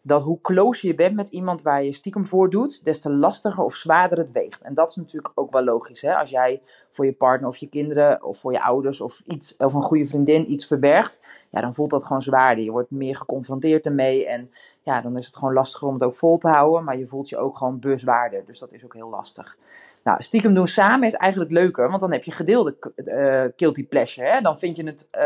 dat 0.02 0.22
hoe 0.22 0.40
close 0.40 0.86
je 0.86 0.94
bent 0.94 1.14
met 1.14 1.28
iemand 1.28 1.62
waar 1.62 1.84
je 1.84 1.92
stiekem 1.92 2.26
voor 2.26 2.50
doet, 2.50 2.84
des 2.84 3.00
te 3.00 3.10
lastiger 3.10 3.64
of 3.64 3.74
zwaarder 3.74 4.18
het 4.18 4.32
weegt. 4.32 4.62
En 4.62 4.74
dat 4.74 4.90
is 4.90 4.96
natuurlijk 4.96 5.32
ook 5.34 5.52
wel 5.52 5.64
logisch. 5.64 6.02
Hè? 6.02 6.14
Als 6.14 6.30
jij 6.30 6.62
voor 6.88 7.04
je 7.04 7.12
partner 7.12 7.48
of 7.48 7.56
je 7.56 7.68
kinderen 7.68 8.24
of 8.24 8.38
voor 8.38 8.52
je 8.52 8.62
ouders 8.62 9.00
of, 9.00 9.22
iets, 9.26 9.56
of 9.56 9.74
een 9.74 9.82
goede 9.82 10.06
vriendin 10.06 10.52
iets 10.52 10.66
verbergt, 10.66 11.22
ja, 11.50 11.60
dan 11.60 11.74
voelt 11.74 11.90
dat 11.90 12.04
gewoon 12.04 12.22
zwaarder. 12.22 12.64
Je 12.64 12.70
wordt 12.70 12.90
meer 12.90 13.16
geconfronteerd 13.16 13.86
ermee 13.86 14.26
en 14.26 14.50
ja, 14.88 15.00
dan 15.00 15.16
is 15.16 15.26
het 15.26 15.36
gewoon 15.36 15.54
lastiger 15.54 15.88
om 15.88 15.94
het 15.94 16.02
ook 16.02 16.14
vol 16.14 16.38
te 16.38 16.48
houden, 16.48 16.84
maar 16.84 16.98
je 16.98 17.06
voelt 17.06 17.28
je 17.28 17.38
ook 17.38 17.56
gewoon 17.56 17.78
bezwaarder. 17.78 18.44
Dus 18.44 18.58
dat 18.58 18.72
is 18.72 18.84
ook 18.84 18.94
heel 18.94 19.08
lastig. 19.08 19.56
Nou, 20.04 20.22
stiekem 20.22 20.54
doen 20.54 20.66
samen 20.66 21.06
is 21.06 21.14
eigenlijk 21.14 21.50
leuker, 21.50 21.88
want 21.88 22.00
dan 22.00 22.12
heb 22.12 22.24
je 22.24 22.32
gedeelde 22.32 22.76
uh, 22.96 23.44
guilty 23.56 23.86
pleasure. 23.86 24.28
Hè? 24.28 24.40
Dan 24.40 24.58
vind 24.58 24.76
je 24.76 24.84
het 24.84 25.08
uh, 25.12 25.22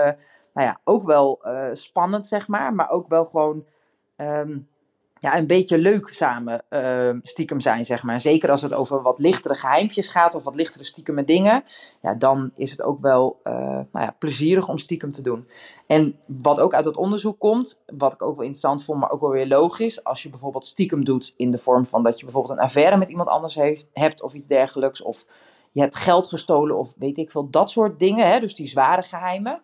nou 0.55 0.69
ja, 0.69 0.81
ook 0.85 1.05
wel 1.05 1.41
uh, 1.45 1.69
spannend, 1.73 2.27
zeg 2.27 2.49
maar, 2.49 2.75
maar 2.75 2.91
ook 2.91 3.09
wel 3.09 3.25
gewoon 3.25 3.65
um, 4.17 4.69
ja, 5.23 5.37
een 5.37 5.47
beetje 5.47 5.79
leuk 5.79 6.09
samen 6.13 6.65
uh, 6.71 7.11
stiekem 7.23 7.61
zijn, 7.61 7.85
zeg 7.85 8.03
maar. 8.03 8.21
Zeker 8.21 8.51
als 8.51 8.63
het 8.63 8.73
over 8.73 9.03
wat 9.03 9.19
lichtere 9.19 9.55
geheimpjes 9.55 10.09
gaat 10.09 10.35
of 10.35 10.45
wat 10.45 10.55
lichtere 10.55 10.85
stiekeme 10.85 11.25
dingen. 11.25 11.65
Ja, 12.01 12.15
dan 12.15 12.51
is 12.57 12.71
het 12.71 12.83
ook 12.83 13.01
wel 13.01 13.41
uh, 13.45 13.53
nou 13.55 13.87
ja, 13.93 14.15
plezierig 14.19 14.69
om 14.69 14.79
stiekem 14.79 15.11
te 15.11 15.23
doen. 15.23 15.49
En 15.87 16.17
wat 16.27 16.61
ook 16.61 16.75
uit 16.75 16.85
het 16.85 16.97
onderzoek 16.97 17.39
komt, 17.39 17.83
wat 17.87 18.13
ik 18.13 18.23
ook 18.23 18.37
wel 18.37 18.45
interessant 18.45 18.85
vond, 18.85 19.01
maar 19.01 19.11
ook 19.11 19.21
wel 19.21 19.31
weer 19.31 19.47
logisch. 19.47 20.05
Als 20.05 20.23
je 20.23 20.31
bijvoorbeeld 20.31 20.67
stiekem 20.67 21.05
doet 21.05 21.35
in 21.37 21.51
de 21.51 21.59
vorm 21.59 21.87
van 21.87 22.03
dat 22.03 22.19
je 22.19 22.25
bijvoorbeeld 22.25 22.59
een 22.59 22.65
affaire 22.65 22.97
met 22.97 23.11
iemand 23.11 23.29
anders 23.29 23.55
heeft, 23.55 23.89
hebt 23.93 24.23
of 24.23 24.35
iets 24.35 24.47
dergelijks. 24.47 25.03
Of 25.03 25.27
je 25.73 25.81
hebt 25.81 25.97
geld 25.97 26.27
gestolen 26.27 26.79
of 26.79 26.95
weet 26.97 27.19
ik 27.19 27.31
veel, 27.31 27.51
dat 27.51 27.71
soort 27.71 27.99
dingen. 27.99 28.29
Hè, 28.29 28.41
dus 28.41 28.55
die 28.55 28.69
zware 28.69 29.03
geheimen 29.03 29.61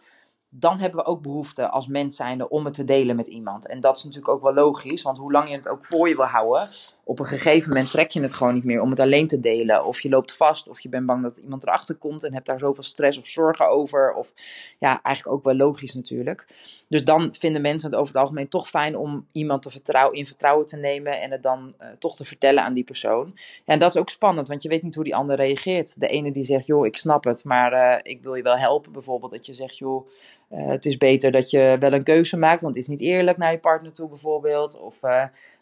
dan 0.51 0.79
hebben 0.79 1.01
we 1.05 1.11
ook 1.11 1.23
behoefte 1.23 1.69
als 1.69 1.87
mens 1.87 2.17
zijnde 2.17 2.49
om 2.49 2.65
het 2.65 2.75
te 2.75 2.85
delen 2.85 3.17
met 3.17 3.27
iemand. 3.27 3.67
En 3.67 3.81
dat 3.81 3.97
is 3.97 4.05
natuurlijk 4.05 4.35
ook 4.35 4.43
wel 4.43 4.55
logisch, 4.55 5.03
want 5.03 5.19
hoe 5.19 5.33
lang 5.33 5.49
je 5.49 5.57
het 5.57 5.69
ook 5.69 5.85
voor 5.85 6.09
je 6.09 6.17
wil 6.17 6.25
houden, 6.25 6.69
op 7.09 7.19
een 7.19 7.25
gegeven 7.25 7.69
moment 7.69 7.91
trek 7.91 8.11
je 8.11 8.21
het 8.21 8.35
gewoon 8.35 8.55
niet 8.55 8.65
meer 8.65 8.81
om 8.81 8.91
het 8.91 9.01
alleen 9.01 9.27
te 9.27 9.41
delen. 9.41 9.85
Of 9.85 10.01
je 10.01 10.09
loopt 10.09 10.37
vast, 10.37 10.69
of 10.69 10.81
je 10.81 10.89
bent 10.89 11.07
bang 11.07 11.23
dat 11.23 11.37
iemand 11.37 11.63
erachter 11.63 11.95
komt 11.95 12.25
en 12.25 12.33
hebt 12.33 12.47
daar 12.47 12.59
zoveel 12.59 12.83
stress 12.83 13.19
of 13.19 13.27
zorgen 13.27 13.69
over. 13.69 14.15
Of 14.15 14.33
ja, 14.79 15.03
eigenlijk 15.03 15.37
ook 15.37 15.45
wel 15.45 15.55
logisch 15.55 15.95
natuurlijk. 15.95 16.47
Dus 16.89 17.05
dan 17.05 17.35
vinden 17.35 17.63
mensen 17.63 17.91
het 17.91 17.99
over 17.99 18.13
het 18.13 18.23
algemeen 18.23 18.49
toch 18.49 18.69
fijn 18.69 18.97
om 18.97 19.27
iemand 19.33 19.67
vertrouwen, 19.69 20.19
in 20.19 20.27
vertrouwen 20.27 20.67
te 20.67 20.77
nemen 20.77 21.21
en 21.21 21.31
het 21.31 21.43
dan 21.43 21.75
uh, 21.81 21.89
toch 21.99 22.17
te 22.17 22.25
vertellen 22.25 22.63
aan 22.63 22.73
die 22.73 22.85
persoon. 22.85 23.35
En 23.65 23.79
dat 23.79 23.91
is 23.91 24.01
ook 24.01 24.11
spannend, 24.11 24.49
want 24.49 24.63
je 24.63 24.69
weet 24.69 24.83
niet 24.83 24.95
hoe 24.95 25.05
die 25.05 25.17
ander 25.17 25.37
reageert. 25.37 26.01
De 26.01 26.09
ene 26.09 26.33
die 26.33 26.45
zegt, 26.45 26.67
joh, 26.67 26.87
ik 26.87 26.97
snap 26.97 27.25
het, 27.25 27.45
maar 27.45 27.73
uh, 27.73 27.99
ik 28.03 28.23
wil 28.23 28.35
je 28.35 28.43
wel 28.43 28.59
helpen. 28.59 28.93
Bijvoorbeeld 28.93 29.31
dat 29.31 29.47
je 29.47 29.55
zegt, 29.55 29.79
joh, 29.79 30.09
uh, 30.51 30.67
het 30.67 30.85
is 30.85 30.97
beter 30.97 31.33
dat 31.33 31.51
je 31.51 31.77
wel 31.79 31.93
een 31.93 32.03
keuze 32.03 32.37
maakt, 32.37 32.63
want 32.63 32.75
het 32.75 32.85
is 32.85 32.91
niet 32.91 33.01
eerlijk 33.01 33.37
naar 33.37 33.53
je 33.53 33.59
partner 33.59 33.93
toe 33.93 34.09
bijvoorbeeld. 34.09 34.81
Of 34.81 35.01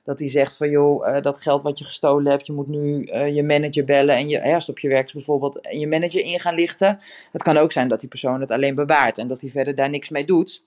dat 0.06 0.18
hij 0.18 0.28
zegt 0.28 0.56
van 0.56 0.70
joh, 0.70 1.08
uh, 1.08 1.22
dat 1.22 1.40
geld 1.40 1.62
wat 1.62 1.78
je 1.78 1.84
gestolen 1.84 2.30
hebt, 2.30 2.46
je 2.46 2.52
moet 2.52 2.68
nu 2.68 3.02
uh, 3.02 3.34
je 3.34 3.42
manager 3.42 3.84
bellen 3.84 4.16
en 4.16 4.28
je, 4.28 4.54
als 4.54 4.68
op 4.68 4.78
je 4.78 4.88
werk 4.88 5.12
bijvoorbeeld, 5.12 5.60
en 5.60 5.78
je 5.78 5.86
manager 5.86 6.20
in 6.20 6.40
gaan 6.40 6.54
lichten. 6.54 7.00
Het 7.32 7.42
kan 7.42 7.56
ook 7.56 7.72
zijn 7.72 7.88
dat 7.88 8.00
die 8.00 8.08
persoon 8.08 8.40
het 8.40 8.50
alleen 8.50 8.74
bewaart 8.74 9.18
en 9.18 9.26
dat 9.26 9.40
hij 9.40 9.50
verder 9.50 9.74
daar 9.74 9.90
niks 9.90 10.08
mee 10.08 10.24
doet. 10.24 10.64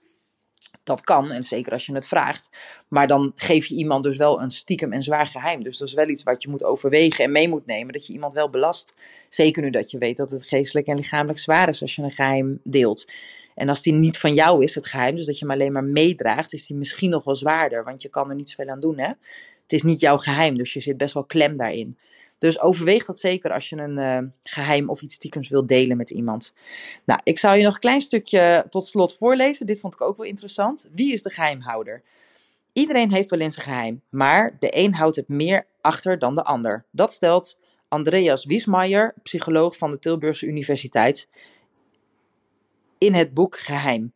Dat 0.83 1.01
kan, 1.01 1.31
en 1.31 1.43
zeker 1.43 1.71
als 1.73 1.85
je 1.85 1.93
het 1.93 2.07
vraagt. 2.07 2.49
Maar 2.87 3.07
dan 3.07 3.31
geef 3.35 3.65
je 3.65 3.75
iemand 3.75 4.03
dus 4.03 4.17
wel 4.17 4.41
een 4.41 4.49
stiekem 4.49 4.93
en 4.93 5.03
zwaar 5.03 5.27
geheim. 5.27 5.63
Dus 5.63 5.77
dat 5.77 5.87
is 5.87 5.93
wel 5.93 6.07
iets 6.07 6.23
wat 6.23 6.43
je 6.43 6.49
moet 6.49 6.63
overwegen 6.63 7.23
en 7.23 7.31
mee 7.31 7.49
moet 7.49 7.65
nemen. 7.65 7.93
Dat 7.93 8.07
je 8.07 8.13
iemand 8.13 8.33
wel 8.33 8.49
belast. 8.49 8.95
Zeker 9.29 9.63
nu 9.63 9.69
dat 9.69 9.91
je 9.91 9.97
weet 9.97 10.17
dat 10.17 10.31
het 10.31 10.47
geestelijk 10.47 10.87
en 10.87 10.95
lichamelijk 10.95 11.39
zwaar 11.39 11.69
is 11.69 11.81
als 11.81 11.95
je 11.95 12.01
een 12.01 12.11
geheim 12.11 12.59
deelt. 12.63 13.11
En 13.55 13.69
als 13.69 13.81
die 13.81 13.93
niet 13.93 14.17
van 14.17 14.33
jou 14.33 14.63
is, 14.63 14.75
het 14.75 14.87
geheim, 14.87 15.15
dus 15.15 15.25
dat 15.25 15.39
je 15.39 15.45
hem 15.45 15.53
alleen 15.53 15.71
maar 15.71 15.83
meedraagt, 15.83 16.53
is 16.53 16.67
die 16.67 16.77
misschien 16.77 17.09
nog 17.09 17.23
wel 17.23 17.35
zwaarder. 17.35 17.83
Want 17.83 18.01
je 18.01 18.09
kan 18.09 18.29
er 18.29 18.35
niet 18.35 18.49
zoveel 18.49 18.71
aan 18.71 18.79
doen, 18.79 18.99
hè. 18.99 19.07
Het 19.61 19.73
is 19.73 19.83
niet 19.83 19.99
jouw 19.99 20.17
geheim, 20.17 20.57
dus 20.57 20.73
je 20.73 20.79
zit 20.79 20.97
best 20.97 21.13
wel 21.13 21.23
klem 21.23 21.57
daarin. 21.57 21.97
Dus 22.39 22.61
overweeg 22.61 23.05
dat 23.05 23.19
zeker 23.19 23.53
als 23.53 23.69
je 23.69 23.75
een 23.75 23.97
uh, 23.97 24.29
geheim 24.41 24.89
of 24.89 25.01
iets 25.01 25.15
stiekems 25.15 25.49
wilt 25.49 25.67
delen 25.67 25.97
met 25.97 26.09
iemand. 26.09 26.53
Nou, 27.05 27.19
ik 27.23 27.39
zal 27.39 27.53
je 27.53 27.63
nog 27.63 27.73
een 27.73 27.79
klein 27.79 28.01
stukje 28.01 28.65
tot 28.69 28.85
slot 28.85 29.17
voorlezen. 29.17 29.65
Dit 29.65 29.79
vond 29.79 29.93
ik 29.93 30.01
ook 30.01 30.17
wel 30.17 30.25
interessant. 30.25 30.89
Wie 30.93 31.11
is 31.11 31.21
de 31.21 31.29
geheimhouder? 31.29 32.03
Iedereen 32.73 33.11
heeft 33.11 33.29
wel 33.29 33.39
eens 33.39 33.57
een 33.57 33.63
geheim, 33.63 34.01
maar 34.09 34.55
de 34.59 34.77
een 34.77 34.93
houdt 34.93 35.15
het 35.15 35.27
meer 35.27 35.67
achter 35.81 36.19
dan 36.19 36.35
de 36.35 36.43
ander. 36.43 36.85
Dat 36.91 37.13
stelt 37.13 37.59
Andreas 37.87 38.45
Wiesmaier, 38.45 39.13
psycholoog 39.23 39.77
van 39.77 39.91
de 39.91 39.99
Tilburgse 39.99 40.45
Universiteit, 40.45 41.29
in 42.97 43.13
het 43.13 43.33
boek 43.33 43.57
Geheim. 43.57 44.13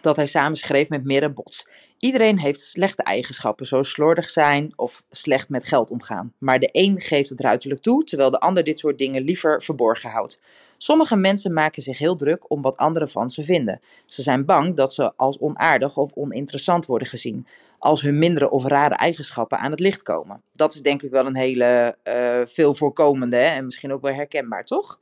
Dat 0.00 0.16
hij 0.16 0.26
samen 0.26 0.56
schreef 0.56 0.88
met 0.88 1.04
Mirre 1.04 1.32
Bots. 1.32 1.68
Iedereen 1.98 2.38
heeft 2.38 2.60
slechte 2.60 3.02
eigenschappen, 3.02 3.66
zoals 3.66 3.90
slordig 3.90 4.30
zijn 4.30 4.72
of 4.76 5.02
slecht 5.10 5.48
met 5.48 5.64
geld 5.64 5.90
omgaan. 5.90 6.32
Maar 6.38 6.58
de 6.58 6.68
een 6.72 7.00
geeft 7.00 7.28
het 7.28 7.40
ruiterlijk 7.40 7.80
toe, 7.80 8.04
terwijl 8.04 8.30
de 8.30 8.40
ander 8.40 8.64
dit 8.64 8.78
soort 8.78 8.98
dingen 8.98 9.22
liever 9.22 9.62
verborgen 9.62 10.10
houdt. 10.10 10.40
Sommige 10.76 11.16
mensen 11.16 11.52
maken 11.52 11.82
zich 11.82 11.98
heel 11.98 12.16
druk 12.16 12.50
om 12.50 12.62
wat 12.62 12.76
anderen 12.76 13.08
van 13.08 13.28
ze 13.28 13.44
vinden. 13.44 13.80
Ze 14.04 14.22
zijn 14.22 14.44
bang 14.44 14.76
dat 14.76 14.94
ze 14.94 15.12
als 15.16 15.38
onaardig 15.38 15.96
of 15.96 16.12
oninteressant 16.14 16.86
worden 16.86 17.08
gezien, 17.08 17.46
als 17.78 18.02
hun 18.02 18.18
mindere 18.18 18.50
of 18.50 18.64
rare 18.64 18.94
eigenschappen 18.94 19.58
aan 19.58 19.70
het 19.70 19.80
licht 19.80 20.02
komen. 20.02 20.42
Dat 20.52 20.74
is 20.74 20.82
denk 20.82 21.02
ik 21.02 21.10
wel 21.10 21.26
een 21.26 21.36
hele 21.36 21.96
uh, 22.04 22.40
veel 22.46 22.74
voorkomende 22.74 23.36
hè? 23.36 23.54
en 23.54 23.64
misschien 23.64 23.92
ook 23.92 24.02
wel 24.02 24.14
herkenbaar, 24.14 24.64
toch? 24.64 24.98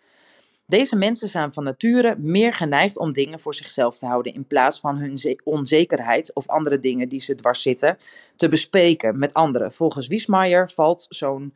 Deze 0.66 0.96
mensen 0.96 1.29
zijn 1.29 1.53
van 1.53 1.64
nature 1.64 2.16
meer 2.18 2.53
geneigd 2.53 2.98
om 2.98 3.12
dingen 3.12 3.40
voor 3.40 3.55
zichzelf 3.55 3.98
te 3.98 4.07
houden 4.07 4.35
in 4.35 4.46
plaats 4.46 4.81
van 4.81 4.98
hun 4.98 5.40
onzekerheid 5.44 6.35
of 6.35 6.48
andere 6.48 6.79
dingen 6.79 7.09
die 7.09 7.20
ze 7.20 7.35
dwars 7.35 7.62
zitten 7.62 7.98
te 8.37 8.48
bespreken 8.48 9.18
met 9.18 9.35
anderen. 9.35 9.72
Volgens 9.72 10.07
Wiesmaier 10.07 10.70
valt 10.70 11.07
zo'n 11.09 11.55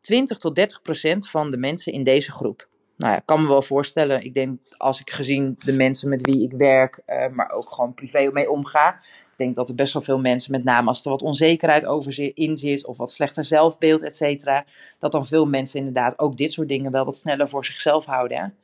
20 0.00 0.38
tot 0.38 0.54
30 0.54 0.82
procent 0.82 1.30
van 1.30 1.50
de 1.50 1.56
mensen 1.56 1.92
in 1.92 2.04
deze 2.04 2.32
groep. 2.32 2.68
Nou 2.96 3.12
ja, 3.12 3.18
ik 3.18 3.26
kan 3.26 3.42
me 3.42 3.48
wel 3.48 3.62
voorstellen. 3.62 4.22
Ik 4.22 4.34
denk 4.34 4.58
als 4.76 5.00
ik 5.00 5.10
gezien 5.10 5.56
de 5.64 5.72
mensen 5.72 6.08
met 6.08 6.26
wie 6.26 6.42
ik 6.42 6.52
werk, 6.52 7.02
uh, 7.06 7.28
maar 7.28 7.50
ook 7.50 7.70
gewoon 7.70 7.94
privé 7.94 8.30
mee 8.32 8.50
omga, 8.50 9.00
denk 9.40 9.56
dat 9.56 9.68
er 9.68 9.74
best 9.74 9.92
wel 9.92 10.02
veel 10.02 10.18
mensen, 10.18 10.52
met 10.52 10.64
name 10.64 10.88
als 10.88 11.04
er 11.04 11.10
wat 11.10 11.22
onzekerheid 11.22 11.86
over 11.86 12.36
in 12.36 12.56
zit 12.58 12.86
of 12.86 12.96
wat 12.96 13.12
slechter 13.12 13.44
zelfbeeld, 13.44 14.02
et 14.02 14.16
cetera, 14.16 14.64
dat 14.98 15.12
dan 15.12 15.26
veel 15.26 15.46
mensen 15.46 15.78
inderdaad 15.78 16.18
ook 16.18 16.36
dit 16.36 16.52
soort 16.52 16.68
dingen 16.68 16.92
wel 16.92 17.04
wat 17.04 17.16
sneller 17.16 17.48
voor 17.48 17.64
zichzelf 17.64 18.04
houden. 18.04 18.54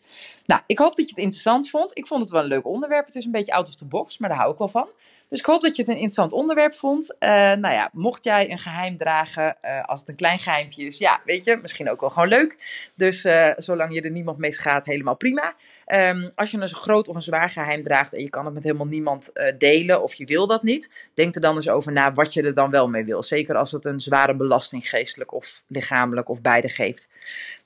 Nou, 0.47 0.61
ik 0.67 0.79
hoop 0.79 0.97
dat 0.97 1.05
je 1.09 1.15
het 1.15 1.25
interessant 1.25 1.71
vond. 1.71 1.99
Ik 1.99 2.07
vond 2.07 2.23
het 2.23 2.31
wel 2.31 2.43
een 2.43 2.49
leuk 2.49 2.67
onderwerp. 2.67 3.07
Het 3.07 3.15
is 3.15 3.25
een 3.25 3.31
beetje 3.31 3.53
out 3.53 3.69
of 3.69 3.75
the 3.75 3.87
box, 3.87 4.19
maar 4.19 4.29
daar 4.29 4.39
hou 4.39 4.53
ik 4.53 4.59
wel 4.59 4.69
van. 4.69 4.89
Dus 5.29 5.39
ik 5.39 5.47
hoop 5.47 5.61
dat 5.61 5.77
je 5.77 5.83
het 5.83 5.91
een 5.91 5.97
interessant 5.97 6.33
onderwerp 6.33 6.75
vond. 6.75 7.17
Uh, 7.21 7.29
nou 7.29 7.75
ja, 7.75 7.91
mocht 7.93 8.25
jij 8.25 8.51
een 8.51 8.59
geheim 8.59 8.97
dragen, 8.97 9.57
uh, 9.63 9.85
als 9.85 10.01
het 10.01 10.09
een 10.09 10.15
klein 10.15 10.39
geheimpje 10.39 10.87
is, 10.87 10.99
ja, 10.99 11.21
weet 11.25 11.45
je, 11.45 11.57
misschien 11.57 11.91
ook 11.91 12.01
wel 12.01 12.11
gewoon 12.11 12.29
leuk. 12.29 12.57
Dus 12.95 13.25
uh, 13.25 13.53
zolang 13.57 13.95
je 13.95 14.01
er 14.01 14.11
niemand 14.11 14.39
mee 14.39 14.53
schaadt, 14.53 14.87
helemaal 14.87 15.17
prima. 15.17 15.55
Um, 15.87 16.33
als 16.35 16.51
je 16.51 16.59
een 16.59 16.69
groot 16.69 17.09
of 17.09 17.15
een 17.15 17.23
zwaar 17.23 17.51
geheim 17.51 17.83
draagt 17.83 18.15
en 18.15 18.23
je 18.23 18.31
kan 18.31 18.45
het 18.45 18.55
met 18.55 18.63
helemaal 18.63 18.87
niemand 18.87 19.33
delen 19.59 20.03
of 20.03 20.15
je 20.15 20.25
wil 20.25 20.47
dat 20.47 20.63
niet, 20.63 21.09
denk 21.15 21.35
er 21.35 21.41
dan 21.41 21.55
eens 21.55 21.69
over 21.69 21.93
na 21.93 22.13
wat 22.13 22.33
je 22.33 22.43
er 22.43 22.55
dan 22.55 22.71
wel 22.71 22.89
mee 22.89 23.05
wil. 23.05 23.23
Zeker 23.23 23.57
als 23.57 23.73
het 23.73 23.85
een 23.85 24.01
zware 24.01 24.35
belasting 24.35 24.89
geestelijk 24.89 25.33
of 25.33 25.63
lichamelijk 25.67 26.29
of 26.29 26.41
beide 26.41 26.69
geeft. 26.69 27.09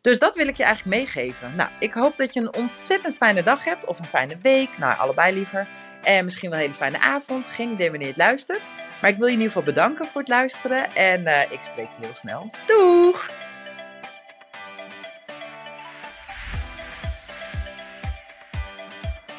Dus 0.00 0.18
dat 0.18 0.36
wil 0.36 0.48
ik 0.48 0.56
je 0.56 0.64
eigenlijk 0.64 0.96
meegeven. 0.96 1.56
Nou, 1.56 1.70
ik 1.78 1.92
hoop 1.92 2.16
dat 2.16 2.34
je 2.34 2.40
een 2.40 2.54
ontzettend 2.54 3.16
fijne 3.16 3.42
dag 3.42 3.64
hebt 3.64 3.86
of 3.86 3.98
een 3.98 4.04
fijne 4.04 4.36
week, 4.42 4.78
nou 4.78 4.98
allebei 4.98 5.34
liever. 5.34 5.68
En 6.02 6.24
misschien 6.24 6.50
wel 6.50 6.58
een 6.58 6.64
hele 6.64 6.76
fijne 6.76 7.00
avond. 7.00 7.46
Geen 7.46 7.72
idee 7.72 7.90
wanneer 7.90 8.08
je 8.08 8.14
het 8.14 8.22
luistert. 8.22 8.70
Maar 9.00 9.10
ik 9.10 9.16
wil 9.16 9.26
je 9.26 9.32
in 9.32 9.38
ieder 9.38 9.52
geval 9.52 9.74
bedanken 9.74 10.06
voor 10.06 10.20
het 10.20 10.30
luisteren. 10.30 10.94
En 10.94 11.20
uh, 11.20 11.42
ik 11.42 11.58
spreek 11.62 11.88
je 11.98 12.06
heel 12.06 12.14
snel. 12.14 12.50
Doeg! 12.66 13.30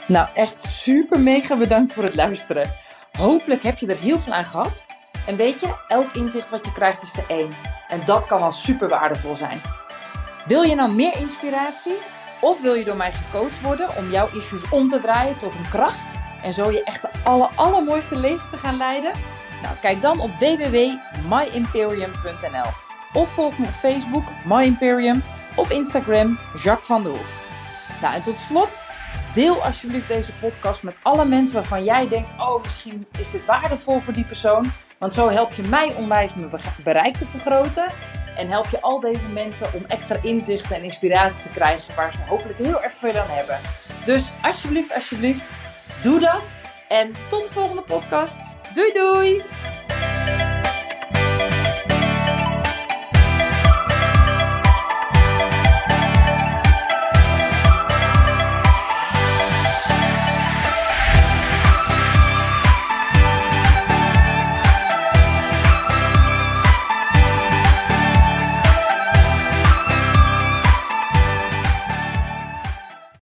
Nou, 0.05 0.27
echt 0.33 0.59
super 0.59 1.19
mega 1.19 1.57
bedankt 1.57 1.93
voor 1.93 2.03
het 2.03 2.15
luisteren. 2.15 2.73
Hopelijk 3.17 3.63
heb 3.63 3.77
je 3.77 3.87
er 3.87 3.97
heel 3.97 4.19
veel 4.19 4.33
aan 4.33 4.45
gehad. 4.45 4.85
En 5.25 5.35
weet 5.35 5.59
je, 5.59 5.75
elk 5.87 6.11
inzicht 6.11 6.49
wat 6.49 6.65
je 6.65 6.71
krijgt 6.71 7.03
is 7.03 7.17
er 7.17 7.23
één. 7.27 7.53
En 7.87 8.01
dat 8.05 8.25
kan 8.25 8.41
al 8.41 8.51
super 8.51 8.87
waardevol 8.87 9.35
zijn. 9.35 9.61
Wil 10.47 10.61
je 10.61 10.75
nou 10.75 10.91
meer 10.91 11.17
inspiratie? 11.17 11.97
Of 12.41 12.61
wil 12.61 12.73
je 12.73 12.83
door 12.83 12.95
mij 12.95 13.11
gecoacht 13.11 13.61
worden 13.61 13.97
om 13.97 14.11
jouw 14.11 14.29
issues 14.33 14.69
om 14.69 14.87
te 14.87 14.99
draaien 14.99 15.37
tot 15.37 15.55
een 15.55 15.69
kracht? 15.69 16.20
En 16.43 16.53
zo 16.53 16.71
je 16.71 16.83
echt 16.83 17.05
aller, 17.23 17.49
allermooiste 17.55 18.15
leven 18.15 18.49
te 18.49 18.57
gaan 18.57 18.77
leiden? 18.77 19.11
Nou, 19.61 19.75
kijk 19.81 20.01
dan 20.01 20.19
op 20.19 20.31
www.myimperium.nl 20.39 22.69
Of 23.13 23.29
volg 23.29 23.57
me 23.57 23.65
op 23.65 23.71
Facebook, 23.71 24.23
My 24.45 24.63
Imperium, 24.63 25.23
of 25.55 25.71
Instagram, 25.71 26.39
Jacques 26.63 26.87
van 26.87 27.03
der 27.03 27.11
Hoef. 27.11 27.43
Nou, 28.01 28.15
en 28.15 28.21
tot 28.21 28.35
slot, 28.35 28.79
deel 29.33 29.63
alsjeblieft 29.63 30.07
deze 30.07 30.33
podcast 30.33 30.83
met 30.83 30.95
alle 31.01 31.25
mensen 31.25 31.53
waarvan 31.53 31.83
jij 31.83 32.07
denkt, 32.07 32.31
oh, 32.37 32.63
misschien 32.63 33.07
is 33.17 33.31
dit 33.31 33.45
waardevol 33.45 33.99
voor 33.99 34.13
die 34.13 34.25
persoon. 34.25 34.71
Want 34.97 35.13
zo 35.13 35.29
help 35.29 35.53
je 35.53 35.63
mij 35.63 35.95
onwijs 35.95 36.33
mijn 36.33 36.51
bereik 36.83 37.17
te 37.17 37.27
vergroten. 37.27 37.85
En 38.35 38.47
help 38.47 38.67
je 38.67 38.81
al 38.81 38.99
deze 38.99 39.27
mensen 39.27 39.73
om 39.73 39.85
extra 39.87 40.15
inzichten 40.21 40.75
en 40.75 40.83
inspiratie 40.83 41.43
te 41.43 41.49
krijgen 41.49 41.95
waar 41.95 42.13
ze 42.13 42.19
hopelijk 42.27 42.57
heel 42.57 42.83
erg 42.83 42.93
veel 42.95 43.17
aan 43.17 43.29
hebben. 43.29 43.59
Dus 44.05 44.23
alsjeblieft, 44.41 44.93
alsjeblieft, 44.93 45.51
doe 46.01 46.19
dat. 46.19 46.55
En 46.87 47.15
tot 47.29 47.43
de 47.43 47.49
volgende 47.51 47.81
podcast. 47.81 48.39
Doei 48.73 48.91
doei! 48.93 49.43